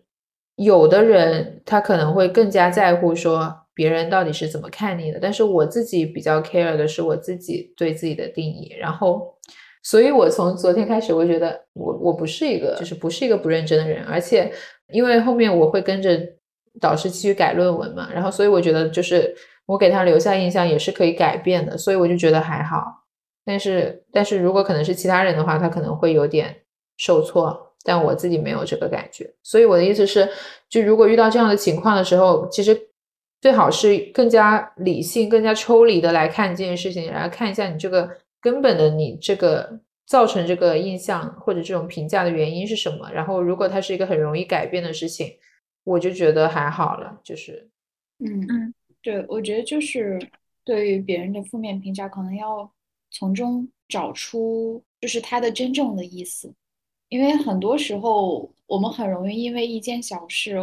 [0.57, 3.59] 有的人他可能会更加在乎说。
[3.75, 5.19] 别人到底是怎么看你的？
[5.19, 9.35] 但是我自己比较 care 的是我自己对自己的定义，然后，
[9.83, 14.53] 所以我从昨天开始，我觉得我我不是一个，就是不是一个不认真的人，而且
[14.93, 16.21] 因为后面我会跟着
[16.81, 19.35] 导师继续改论文嘛，然后所以我觉得就是
[19.67, 22.85] 我给他留下印象也是可以改变的，所以我就觉得还好。
[23.45, 26.55] 但是但是如果可能是其他人的话，他可能会有点
[26.97, 29.29] 受挫，但我自己没有这个感觉。
[29.43, 30.29] 所以我的意思是，
[30.69, 32.89] 就如果遇到这样的情况的时候，其实。
[33.43, 38.09] 最好是更加理性、更加抽离的来看这件事情，然后看一下你这个
[38.41, 39.69] 根本的你这个
[40.07, 43.11] 造成这个印象或者这种评价的原因是什么。
[43.13, 45.27] 然后，如果它是一个很容易改变的事情，
[45.85, 47.21] 我就觉得还好了。
[47.23, 47.71] 就是，
[48.19, 50.19] 嗯嗯，对，我觉得就是
[50.65, 52.73] 对于别人的负面评价，可能要
[53.11, 56.55] 从中找出就是他的真正的意思，
[57.09, 60.57] 因为很多时候我们很容易因为一件小事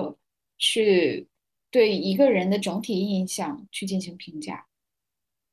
[0.58, 1.28] 去。
[1.72, 4.66] 对一个人的整体印象去进行评价，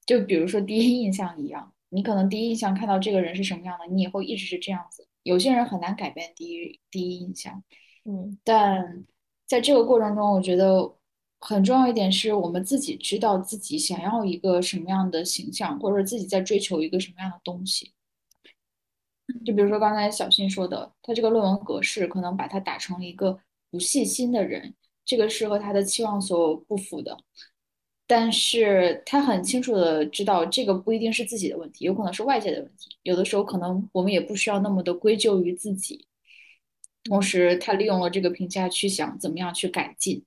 [0.07, 5.07] 就比如说第一印象一样，你可能第一印象看到这个人是什么样的，你以后一直是这样子。
[5.25, 7.63] 有些人很难改变第一第一印象，
[8.07, 9.05] 嗯，但
[9.47, 10.95] 在这个过程中，我觉得
[11.41, 17.93] 很重要一点是我们自己知道自己想要一个什么样的形象，或者自己在追求一个什么样的东西。
[19.45, 23.39] 就比如说刚才小新说的，他这个论文格式可能把他打成一个
[23.71, 24.75] 不细心的人。
[25.05, 27.17] 这个是和他的期望所不符的，
[28.09, 32.91] 但是他很清楚的知道这个不一定是自己的问题，有可能是外界的问题。
[33.05, 36.09] 有的时候可能我们也不需要那么的归咎于自己。
[37.07, 40.25] 同时他利用了这个评价去想怎么样去改进，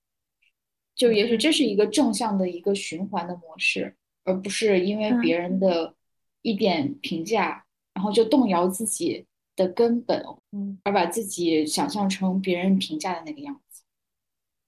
[0.95, 1.37] 就也许。
[1.37, 5.59] 这是一个正向的一个循环的模式，而不是因为别人。
[5.59, 5.93] 的
[6.41, 9.25] 一点评价，然后就动摇自己
[9.57, 13.83] 的根本，嗯，而把自己想象成别人评价的那个样子。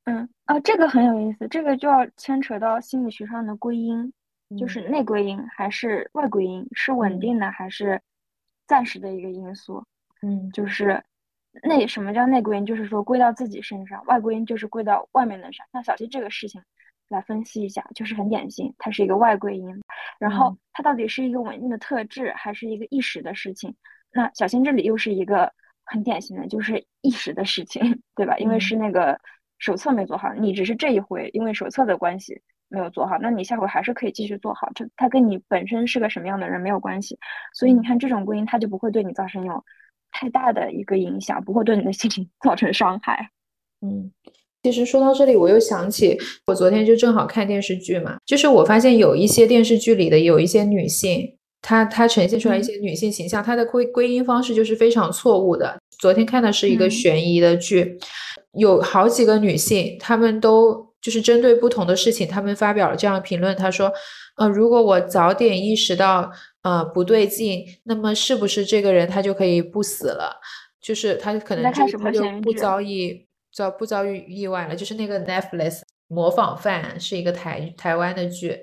[0.04, 4.12] 嗯啊，这个很有意思，这个就要牵扯到心理学上的归因，
[4.60, 8.02] 就是内归因还是外归因，是稳定的还是
[8.68, 9.86] 暂时的一个因素？
[10.22, 11.02] 嗯，就是
[11.64, 12.66] 内什么叫内归因？
[12.66, 15.66] 就是说归到自己身上，外归因就是归到外面的上。
[15.72, 16.62] 像小溪这个事情
[17.10, 19.82] 来分析一下，就是很典型，它是一个外归因。
[20.20, 23.76] 然后它到底是一个稳定的特质，还是一个一时的事情？
[24.12, 25.52] 那小新这里又是一个
[25.86, 28.38] 很典型的，就是一时的事情，对吧？
[28.38, 29.20] 因为是那个。
[29.64, 34.68] 手册没做好，你只是这一回因为手册的关系没有做好，那你下回还是可以继续做好。
[34.74, 37.20] 这它跟你本身是个什么样的人没有关系，
[37.54, 39.64] 所以你看这种归因，它就不会对你造成有
[40.12, 43.30] 太大的一个影响，不会对你的心情造成伤害。
[43.86, 44.12] 嗯，
[44.64, 55.80] 其实说到这里，我又想起我昨天就正好看电视剧嘛，就是我发现有一些电视剧里的有一些女性，她她呈现出来一些女性形象，她的归归因方式就是非常错误的。
[56.00, 57.98] 昨天看的是一个悬疑的剧。
[58.56, 63.56] 有好几个女性，她们都就是针对不同的事情，她们发表了这样的评论。
[63.56, 63.90] 她说
[64.36, 66.30] ：“呃，如果我早点意识到
[66.62, 70.40] 呃不对劲，那么是不是这个人他就可以不死了？
[70.80, 74.76] 就是他可能就他就不遭遇遭不遭遇意外了。
[74.76, 78.58] 就是那个 Netflix 模仿犯是一个台台湾的剧，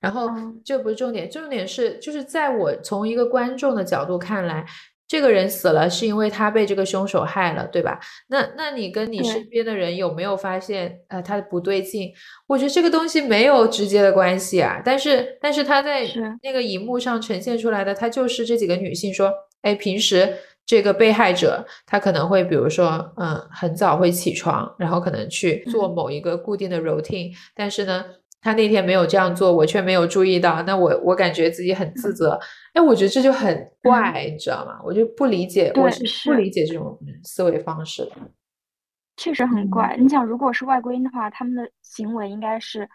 [0.00, 0.28] 然后
[0.64, 4.66] 这不是重点，重点是就是在我从一个观众的角度看来。”
[5.12, 8.00] 这个人死了是因为他被这个凶手害了，对吧？
[8.28, 12.10] 那那你跟你身边的人有没有发现呃他的不对劲？
[12.46, 14.80] 我觉得这个东西没有直接的关系啊。
[14.82, 16.08] 但是但是他在
[16.42, 28.02] 那个荧幕上呈现出来的，他就是这几个女性说，哎，平时这个被害者他可能会比如说嗯很早会起床，然后可能去做某一个固定的 routine，但是呢。
[28.44, 32.36] 他那天没有这样做，我却没有注意到，那我我感觉自己很自责。
[32.72, 34.80] 哎，我觉得这就很怪，你知道吗？
[34.84, 38.12] 我就不理解，我是不理解这种思维方式的。
[39.16, 39.96] 确实很怪。
[39.98, 42.88] 你想，如果是外归因的话，他们的行为应该是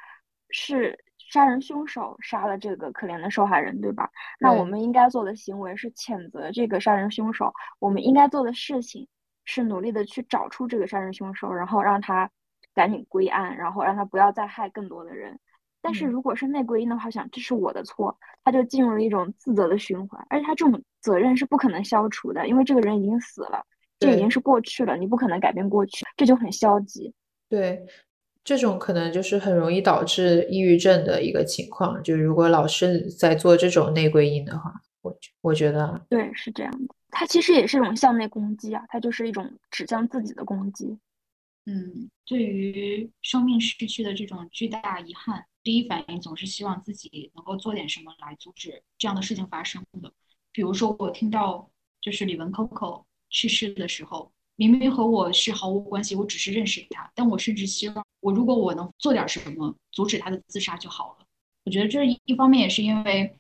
[0.50, 0.98] 是
[1.32, 4.10] 杀人凶手杀了这个可怜的受害人，对吧？
[4.40, 7.54] 那我们应该做的行为是谴责这个杀人凶手。
[7.80, 9.08] 我们应该做的事情
[9.46, 12.30] 是努力的去找出这个杀人凶手，然后让他。
[12.74, 15.40] 赶紧归案，然后让他不要再害更多的人。
[15.88, 23.64] 但是如果是内归因的话，想这是我的错，他就进入了一种自责的循环，而且他这种责任是不可能消除的，因为这个人已经死了，
[23.98, 27.14] 这已经是过去了，你不可能改变过去，这就很消极。
[27.48, 27.88] 对，
[28.44, 32.04] 这种可能就是很容易导致抑郁症的一个情况。
[32.04, 40.98] 就是如果老是在做这种内归因的话，我我觉得对是这样的，它其实也是一种向内攻击啊，它就是一种指向自己的攻击。
[41.66, 50.14] 嗯，对于生命失去的这种巨大遗憾，第一反应总是希望自己能够做点什么来阻止这样的事情发生的。
[50.54, 61.26] 比如说，我听到就是李玟 Coco 去世的时候，明明和我是毫无关系，我只是认识他，但我甚至希望，我如果我能做点什么阻止他的自杀就好了。
[61.66, 63.38] 我觉得这一方面也是因为。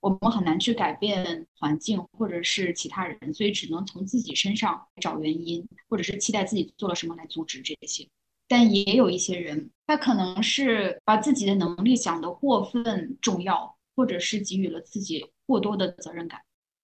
[0.00, 8.08] 我们很难去改变环境或者是其他人，所以只能从自己身上找原因，或者是期待自己做了什么来阻止这些。
[8.48, 16.40] 但也有一些人，他可能是把自己的能力想得过分重要，或者是给予了自己过多的责任感。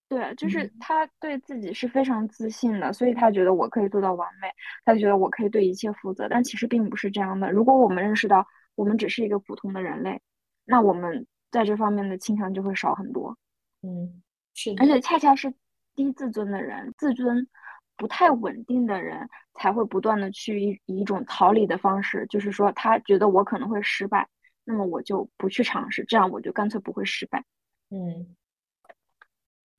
[0.07, 4.47] 对，就是他对自己是非常自信的，所以他觉得我可以做到完美，
[4.85, 6.27] 他觉得我可以对一切负责。
[6.29, 7.51] 但其实并不是这样的。
[7.51, 10.21] 如果我们认识到我们只是一个普通的人类，
[10.63, 11.25] 那我们。
[11.51, 13.37] 在这方面的倾向就会少很多，
[13.81, 14.21] 嗯，
[14.53, 15.53] 是，而且恰恰是
[15.95, 17.47] 低自尊的人、自尊
[17.97, 24.27] 不太稳定的人，才会不断的去以一种逃离的方式，就是说他觉得我可能会失败，
[24.63, 27.43] 那么我就不去尝试，这样我就干脆不会失败。
[27.89, 28.35] 嗯，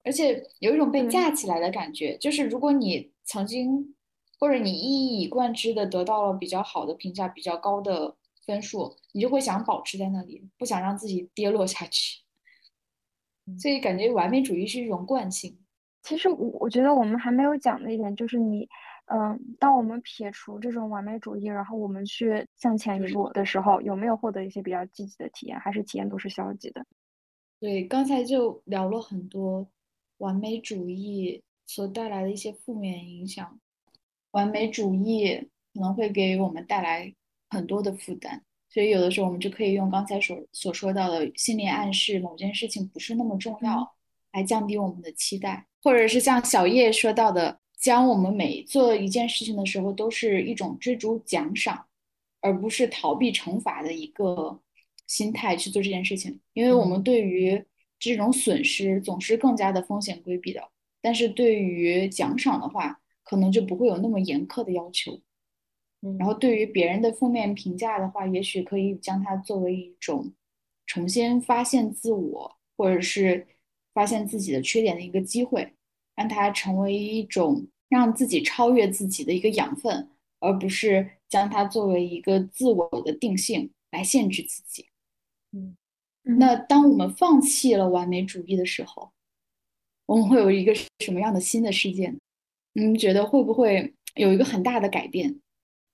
[0.05, 3.95] 而且有一种被架起来的感觉，就是如果你曾经
[4.39, 8.17] 或者你一以贯之的得到了比较好的评价、比较高的。
[8.47, 12.21] 分数，你就会想保持在那里，不想让自己跌落下去。
[13.59, 15.59] 所以感觉完美主义是一种惯性。
[16.07, 18.69] 其实我我觉得我们还没有讲的一点就是你，
[19.07, 26.87] 嗯，当我们撇除这种完美主义，然后我们去向前一步的时候，有没有获得一些比较积极的体验，还是体验都是消极的？
[27.59, 29.69] 对，刚才就聊了很多
[30.19, 33.59] 完美主义所带来的一些负面影响。
[34.31, 35.37] 完美主义
[35.75, 37.13] 可能会给我们带来。
[37.49, 43.89] 很多的负担，所以有的时候我们就可以用刚才所所说到的心理暗示，某件事情不是那么重要，
[44.37, 51.87] 来降低我们的期待，或者是像小叶说到的，将我们每做一件事情的时候，都是一种追逐奖赏，
[52.43, 54.61] 而不是逃避惩罚的一个
[55.07, 56.39] 心态去做这件事情。
[56.53, 57.65] 因为我们对于
[57.99, 60.63] 这种损失总是更加的风险规避的，
[61.01, 65.19] 但是对于奖赏的话，可能就不会有那么严苛的要求。
[66.19, 70.31] 然后对于别人的负面评价的话，也许可以将它作为一种
[70.85, 73.47] 重新发现自我，或者是
[73.97, 75.73] 发现自己的缺点的一个机会，
[76.15, 84.85] 让它成为一种让自己超越自己的一个养分，而不是将它作为一个自我的定性来限制自己。
[85.53, 85.75] 嗯，
[86.39, 89.11] 那当我们放弃了完美主义的时候，
[90.05, 92.19] 我们会有一个什么样的新的世界呢？
[92.75, 95.41] 你们觉得会不会有一个很大的改变？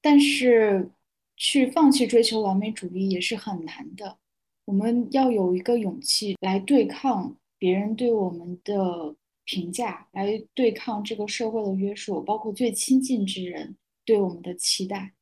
[0.01, 0.91] 但是，
[1.37, 4.19] 去放弃追求完美主义也是很难的。
[4.65, 15.13] 我们要有一个勇气来对抗别人对我们的评价，来对抗这个社会的约束，包括最亲近之人对我们的期待。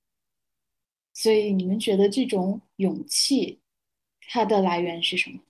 [1.12, 3.61] 所以，你们觉得这种勇气，
[4.26, 5.41] 它的来源是什么？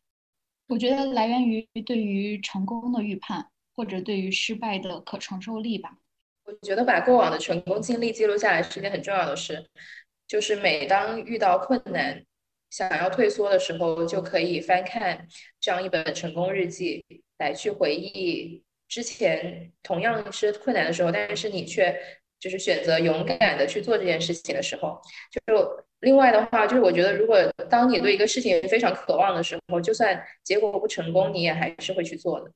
[0.66, 5.96] 我觉得来源于对于成功的预判，或者对于失败的可承受力吧。
[6.42, 9.64] 我觉得把过往的成功经历记录下来是件很重要的事，
[10.26, 12.26] 就是每当遇到困难，
[12.70, 15.26] 想要退缩的时候，就可以翻看
[15.60, 17.04] 这样一本成功日记，
[17.38, 21.94] 来去回忆之前同样是困难的时候，但是你却
[22.38, 24.98] 就是选择勇敢的去做这件事情的时候。
[25.46, 27.36] 就另外的话，就是我觉得，如果
[27.68, 32.50] 当你对一个事情非常渴望的时候，就算结果不成功，你也还是会去做的。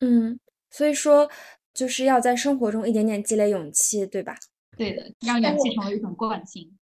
[0.00, 0.38] 嗯，
[0.70, 1.30] 所以说。
[1.74, 4.36] 就是要在生活中一点点积累勇气，对吧？
[4.76, 6.78] 对的，让勇气成为一种惯性。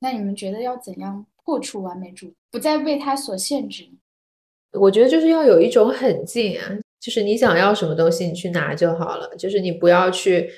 [0.00, 3.88] 那你们觉得要怎样破除完美主义，不再被它所限制？
[4.78, 9.34] 我觉得就是要有一种狠劲啊，就是你想要什么东西，你去拿就好了。
[9.38, 10.50] 就是你不要去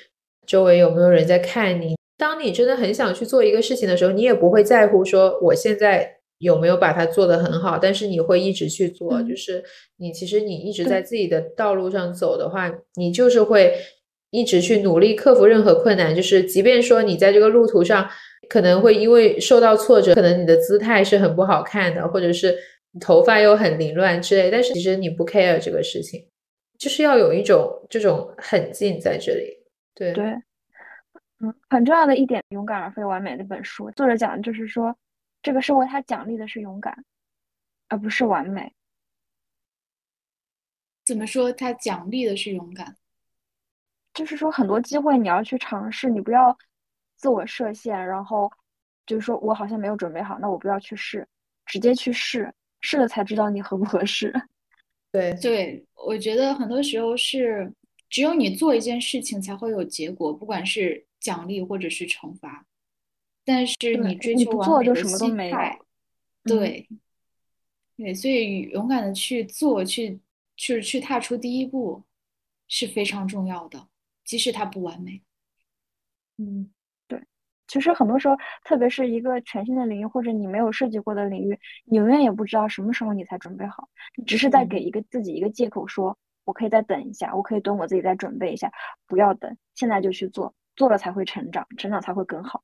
[0.45, 1.95] 周围有没有人在看你。
[2.17, 6.17] 当你真的很想去做一个事情的时候，你也不会在乎说我现在。
[6.41, 7.77] 有没有把它做得很好？
[7.77, 9.63] 但是你会一直去做，就是
[9.97, 13.75] 你其实你一直在自己的道路上走的话，你就是会
[14.31, 16.15] 一直去努力克服任何困难。
[16.15, 18.09] 就是即便说你在这个路途上
[18.51, 22.53] 可能会因为受到挫折，可能你的姿态是很不好看的，或者是
[22.99, 26.27] 头发又很凌乱之类，但是其实你不 care 这个事情，
[26.77, 29.57] 就是要有一种这种狠劲在这里。
[29.95, 30.25] 对对，
[31.39, 34.93] 嗯，很重要的一点，《勇敢而非完美》那本书，作者讲的就是说。
[35.43, 37.03] 这个社会它奖励的是勇敢，
[37.87, 38.71] 而不是完美。
[41.03, 41.51] 怎么说？
[41.51, 42.95] 它奖励的是勇敢，
[44.13, 46.55] 就是说很多机会你要去尝试，你不要
[47.21, 48.51] 自我设限，然后
[49.05, 51.27] 就是说我好像没有准备好，那我不要去试，
[51.67, 54.33] 直接去试，试了才知道你合不合适。
[55.13, 57.71] 对对，我觉得很多时候是
[58.09, 62.65] 只有你做一件事情才会有结果，不管是奖励或者是惩罚。
[63.43, 65.79] 但是你追求完美的心态，
[66.43, 66.87] 对，
[67.97, 70.19] 对，所以勇敢的去做，去
[70.55, 72.03] 去去踏出第一步
[72.67, 73.87] 是非常重要的，
[74.23, 75.21] 即使它不完美。
[76.37, 76.80] 嗯，对，
[77.71, 88.69] 其实很多时候，特别是一个全新的领域或者你没有涉及过的领域，你永远也不知道什么时候你才准备好，你只是在给一个自己一个借口，说我可以再等一下，我可以等我自己再准备一下，
[89.07, 92.61] 不要等，现在就去做，做了才会成长，成长才会更好。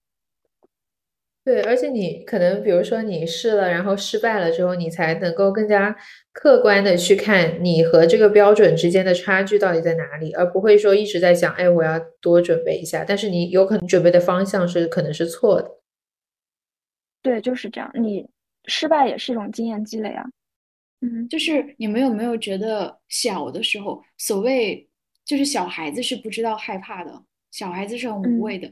[1.47, 5.95] 对，而且你可能，比如说你试了，然后失败了之后，你才能够更加
[6.33, 13.05] 客观的去看你和这个标准之间的差距到底在哪里，而不会说一直在想，哎，我要多准备一下。
[13.07, 15.71] 但是你有可能准备的方向是可能是错的。
[17.21, 17.89] 对，就是这样。
[17.93, 18.27] 你
[18.65, 20.25] 失败也是一种经验积累啊。
[20.99, 24.85] 嗯，就是你们有没有觉得小的时候，所谓
[25.23, 28.69] 就是小孩子是不知道害怕的，小孩子是很无畏的。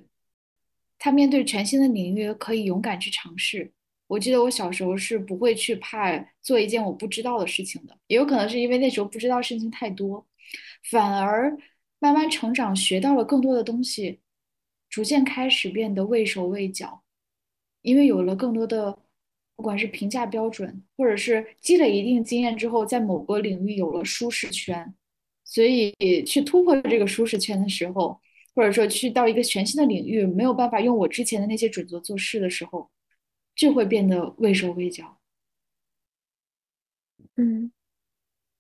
[1.06, 3.72] 他面对全新的领域可以勇敢去尝试。
[4.08, 10.26] 我记得我小时候是不会去怕做一件我不知道的事情的，也有可能是因为那时候不知道事情太多，
[10.89, 11.56] 反而
[11.99, 14.20] 慢慢成长，学到了更多的东西，
[14.89, 17.03] 逐渐开始变得畏手畏脚，
[17.84, 18.97] 因为有了更多的，
[19.56, 24.91] 不管是评价标准，或者是积累一定经验之后，在某个领域有了舒适圈，
[25.43, 25.93] 所以
[26.26, 28.20] 去突破这个舒适圈的时候。
[28.56, 32.89] 或者说去到一个全新的领域，没有办法用我之前的那些准则做事的时候，
[33.53, 35.20] 就会变得畏手畏脚。
[37.36, 37.72] 嗯，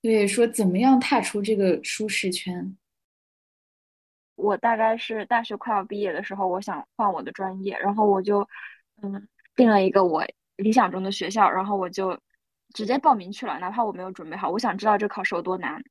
[0.01, 2.77] 所以说怎么样踏出这个舒适圈？
[4.35, 8.45] 我大概是大学快要毕业的时候，我想换我的专业，然后我就
[9.01, 10.25] 嗯定了一个我
[10.57, 12.19] 理想中的学校，然后我就
[12.73, 14.49] 直接报名去了，哪怕我没有准备好。
[14.49, 15.81] 我想知道这考试有多难。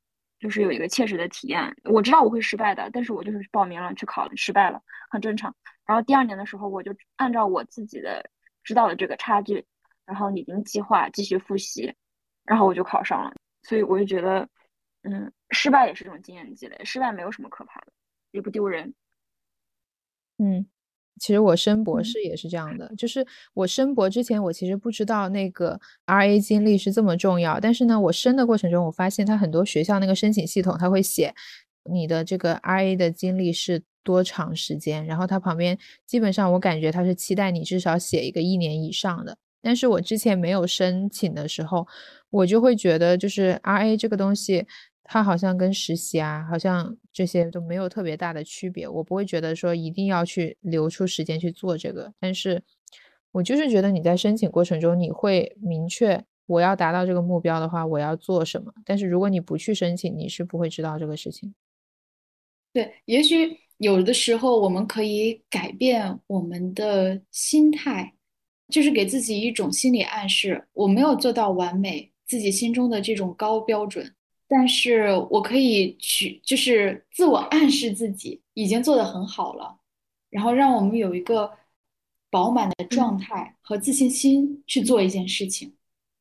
[0.44, 1.74] 就是有一个切实的体验。
[1.84, 4.78] 我知道我会失败的，但是我就是报名了去考，失败了，
[5.08, 5.56] 很正常。
[5.86, 8.30] 然后第二年的时候，我就按照我自己的
[8.62, 9.64] 知道的这个差距，
[10.04, 11.94] 然后拟定计划，继续复习，
[12.44, 13.32] 然后我就考上了。
[13.62, 14.46] 所以我就觉得，
[15.00, 17.86] 嗯，失败也是一种经验积累，失败没有什么可怕的，
[18.30, 18.92] 也不丢人。
[20.36, 20.66] 嗯。
[21.20, 27.60] 其实我升博士也是这样的，就是我升博之前，我其实不知道那个 R A 经历是这么重要。
[27.60, 31.34] 但是呢，我升的过程中，我发现他很多学校那个申请系统，他会写
[31.90, 39.36] 你的这个 R A 的经历是多长时间，然后他旁边基本上我感觉他是期待你至少写一个一年以上的。
[39.62, 41.86] 但是我之前没有申请的时候，
[42.30, 44.66] 我就会觉得就是 R A 这个东西。
[45.04, 48.88] 它好像跟实习啊，好像这些都没有特别大的区别。
[48.88, 52.62] 我不会觉得说一定要去留出时间去做这个，但是
[53.32, 58.72] 我就是觉得你在申请过程中，你会明确我要达到这个目标的话，我要做什么。
[58.84, 61.54] 但是如果你不去申请，你是不会知道这个事情。
[62.72, 68.14] 对，也许有的时候我们可以改变我们的心态，
[68.68, 74.14] 就是给自己一种心理暗示：我没有做到完美，自己心中的这种高标准。
[74.56, 79.80] 但是我可以去，就是自我暗示自己已经做得很好了，
[80.30, 81.50] 然后让我们有一个
[82.30, 85.74] 饱满的状态和自信心去做一件事情，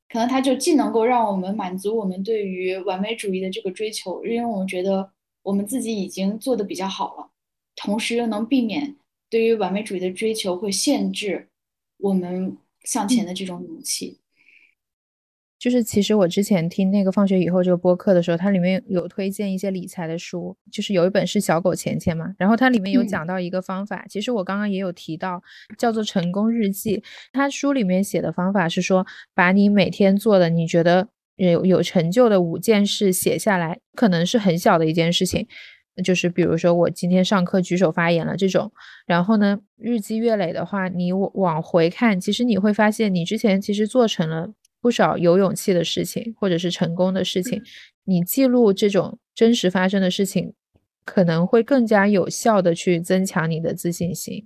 [0.09, 5.11] 可能它就既能够让我们满足我们对于完美主义的这个追求，因为我们觉得
[5.43, 7.29] 我们自己已经做得比较好了，
[7.75, 8.95] 同时又能避免
[9.29, 11.49] 对于完美主义的追求会限制
[11.97, 14.17] 我们向前的这种勇气。
[15.63, 25.41] 就是其实我之前听那个放学以后这个播客的时候，它里面有推荐一些理财的书，就是有一本是小狗钱钱嘛，然后它里面有讲到一个方法，其实我刚刚也有提到，
[25.77, 27.01] 叫做成功日记。
[27.31, 31.07] 它书里面写的方法是说，把你每天做的你觉得
[31.37, 35.47] 有有成就的五件事写下来，可能是很小的一件事情，
[36.03, 38.69] 就是比如说我今天上课举手发言了这种，
[39.07, 44.51] 然后呢，日积月累的话，你往回看，其实你会发现你之前其实做成了。
[44.83, 47.63] 不少有勇气的事情，或者是成功的事情，
[48.03, 50.53] 你记录这种真实发生的事情，
[51.05, 54.45] 可能会更加有效的去增强你的自信心。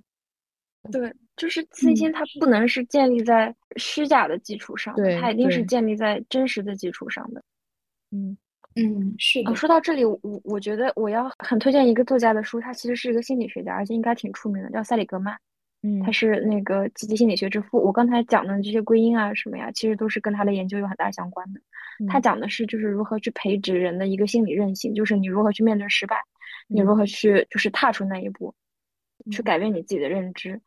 [0.92, 7.42] 对，就是自信心，它不能是建立在虚假的基础上，它一定是建立在真实的基础上的。
[8.12, 8.36] 嗯
[8.76, 9.52] 嗯，是的。
[9.56, 15.36] 说到这里，我我觉得我要很推荐一个作家的书，他其实是一个心理学家，而且应该挺出名的，叫塞里格曼。
[15.82, 17.78] 嗯，他是那个积极心理学之父。
[17.78, 21.60] 我刚才讲的这些归因啊什么呀，其实都是跟他的研究有很大相关的。
[22.08, 26.16] 他讲的是就是如何去培植人的一个心理韧性，就是你如何去面对失败，
[26.68, 28.54] 你如何去就是踏出那一步，
[29.30, 30.60] 去改变你自己的认知。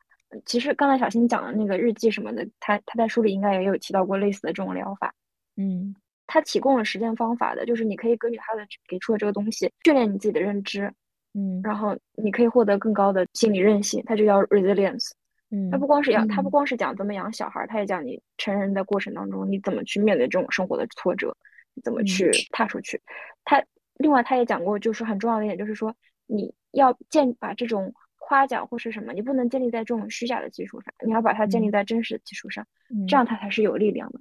[0.45, 5.13] 其实刚才小新讲的那个日记什么的，他他在书里应该也有提到过类似的这种疗法。
[5.57, 5.93] 嗯，
[6.25, 10.93] 他提供了实践方法的，就是你可以根据他的给出的这个东西训练你自己的认知。
[11.33, 15.11] 嗯，然后你可以获得更高的心理韧性，它就叫 resilience。
[15.49, 21.35] 嗯，它不光是养，它不光是讲怎么养小孩，它也讲你成人的过程当中你怎么去面对这种生活的挫折，
[21.73, 23.01] 你怎么去踏出去。
[23.43, 23.63] 他
[23.95, 25.93] 另外他也讲过，就是很重要的一点，就是说
[26.25, 32.65] 你要建把这种夸奖或是什么，你不能建立在这种虚假的基础上，你要把它建立在真实的基础上，
[33.07, 34.19] 这样它才是有力量的。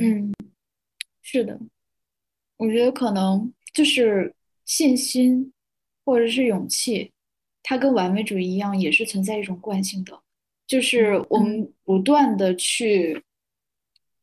[0.00, 0.32] 嗯，
[1.20, 1.58] 是的，
[2.56, 5.52] 我觉得可能就是信心。
[6.04, 7.10] 或者是勇气，
[7.62, 10.20] 它跟完美主义一样，也是存在一种惯性的，
[10.66, 13.22] 就是我们不断的去，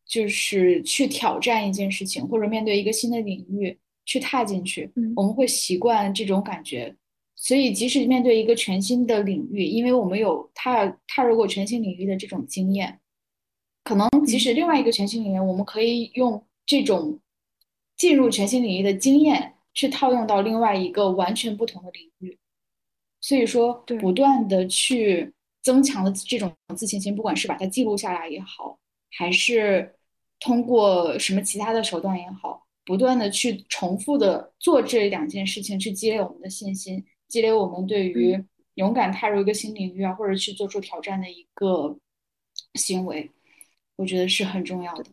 [0.06, 6.96] 就是去挑战一件事情，或者面对一个新的领域去踏进去，我们会习惯这种感觉。
[7.36, 13.00] 所以，即使面对一个全新的领域，因为我们有踏踏入过全新领域的这种经验，
[13.86, 17.20] 可能即使另外一个全新领域，我们可以用这种
[17.96, 19.54] 进入全新领域的经验。
[19.74, 22.38] 去套用到另外一个完全不同的领域，
[23.22, 28.80] 所以说不断的去增强的这种自信心，不管是把它记录下来也好，
[29.12, 29.96] 还是
[30.40, 38.44] 通过什么其他的手段也好，不断的去重复的做这两件事情，去积累我们的信心，积累我们对于
[38.76, 41.98] 勇敢踏入一个新领域啊，或者去做出挑战的一个
[42.74, 43.30] 行为，
[43.96, 45.04] 我觉得是很重要的。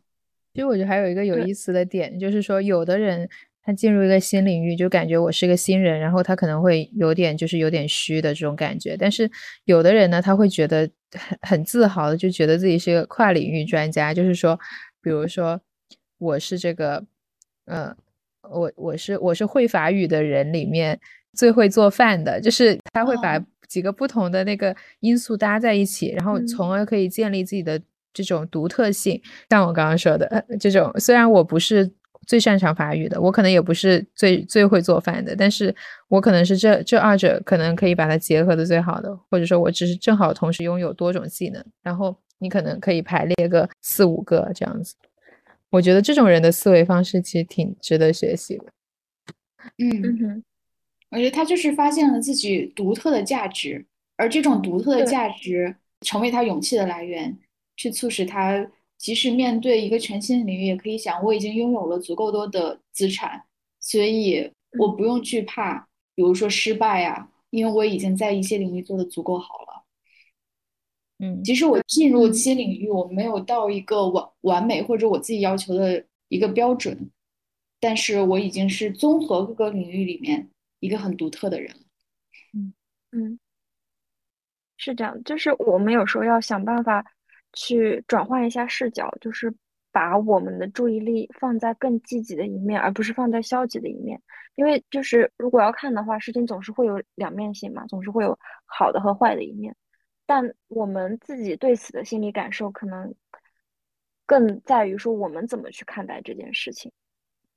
[0.54, 3.28] 其实我觉得还有一个有意思的点，就是说有的人。
[3.66, 8.96] 他进入一个新领域，就感觉我是个新人，然后他可能会有点就是有点虚的这种感觉。
[8.96, 9.28] 但是
[9.64, 14.14] 有的人呢，他会觉得很很自豪的，就觉得自己是一个跨领域专家。
[14.14, 14.56] 就是说，
[15.02, 15.60] 比如说
[16.18, 17.04] 我是这个，
[17.64, 17.92] 嗯，
[18.48, 21.00] 我我是我是会法语的人里面
[21.32, 23.36] 最会做饭的，就是他会把
[23.66, 29.20] 几个不同的那个因素搭在一起，然后从而可以建立自己的这种独特性。
[29.50, 31.90] 像我刚刚说的这种，虽然我不是。
[32.26, 35.74] 最擅长法语的，我可能也不是最最会做饭的，但是
[36.08, 44.94] 我可能是这这二者可能可以把它结合的最好的，或者说我只是正好同时拥有多种技能，然后你可能可以排列个四五个这样子。
[45.70, 48.64] 我觉得这种人的思维方式其实挺值得学习的。
[49.78, 50.42] 嗯，
[51.10, 53.84] 我觉得他就是发现了自己独特的价值，
[54.16, 57.36] 而这种独特的价值成为他勇气的来源，
[57.76, 58.66] 去促使他
[58.98, 63.44] 即使面对一个全新的领域，也可以想我已经拥有了足够多的资产，
[63.78, 69.84] 所以我不用惧怕，比如说失败啊，因为我已经在一些领域做的足够好了。
[71.18, 77.10] 嗯即使我进入嗯新领域，我没有到一个完完美或者我自己要求的一个标准，
[77.80, 81.82] 但是我已经是综合各个领域里面一个很独特的人了。
[83.12, 83.38] 嗯，
[84.76, 87.02] 是这样，就是我们有时候要想办法
[87.56, 89.52] 去转换一下视角，就是
[89.90, 94.22] 把我们的注意力放在更积极的一面，而不是放在消极的一面。
[94.54, 99.74] 因为就是如果要看的话，事情总是会有两面性嘛，总是会有好的和坏的一面。
[100.24, 103.14] 但我们自己对此的心理感受，可能
[104.24, 106.92] 更在于说我们怎么去看待这件事情，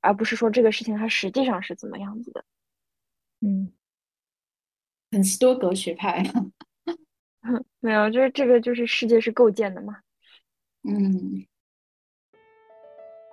[0.00, 2.44] 而不是说这个事情它实际上是怎么样子的。
[3.40, 3.72] 嗯
[5.10, 6.22] 很斯多格学派，
[7.80, 9.98] 没有，就是这个就是世界是构建的嘛。
[10.82, 11.46] 嗯，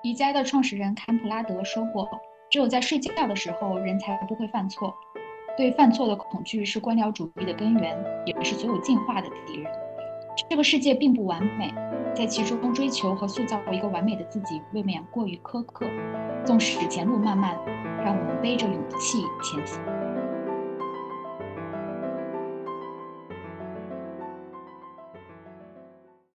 [0.04, 2.10] 宜家的创始人坎普拉德说过
[2.50, 4.94] ：“只有在睡觉的时候，人才不会犯错。
[5.58, 9.72] 对犯错的恐惧是官僚主义的根源，也是所有进化的敌人。
[10.50, 11.74] 这个世界并不完美，
[12.16, 15.86] 在其中追求和塑造一个完美的自己，未免过于苛刻。
[16.46, 17.56] 纵使前路漫漫，
[18.04, 19.82] 让我们背着勇气前行。”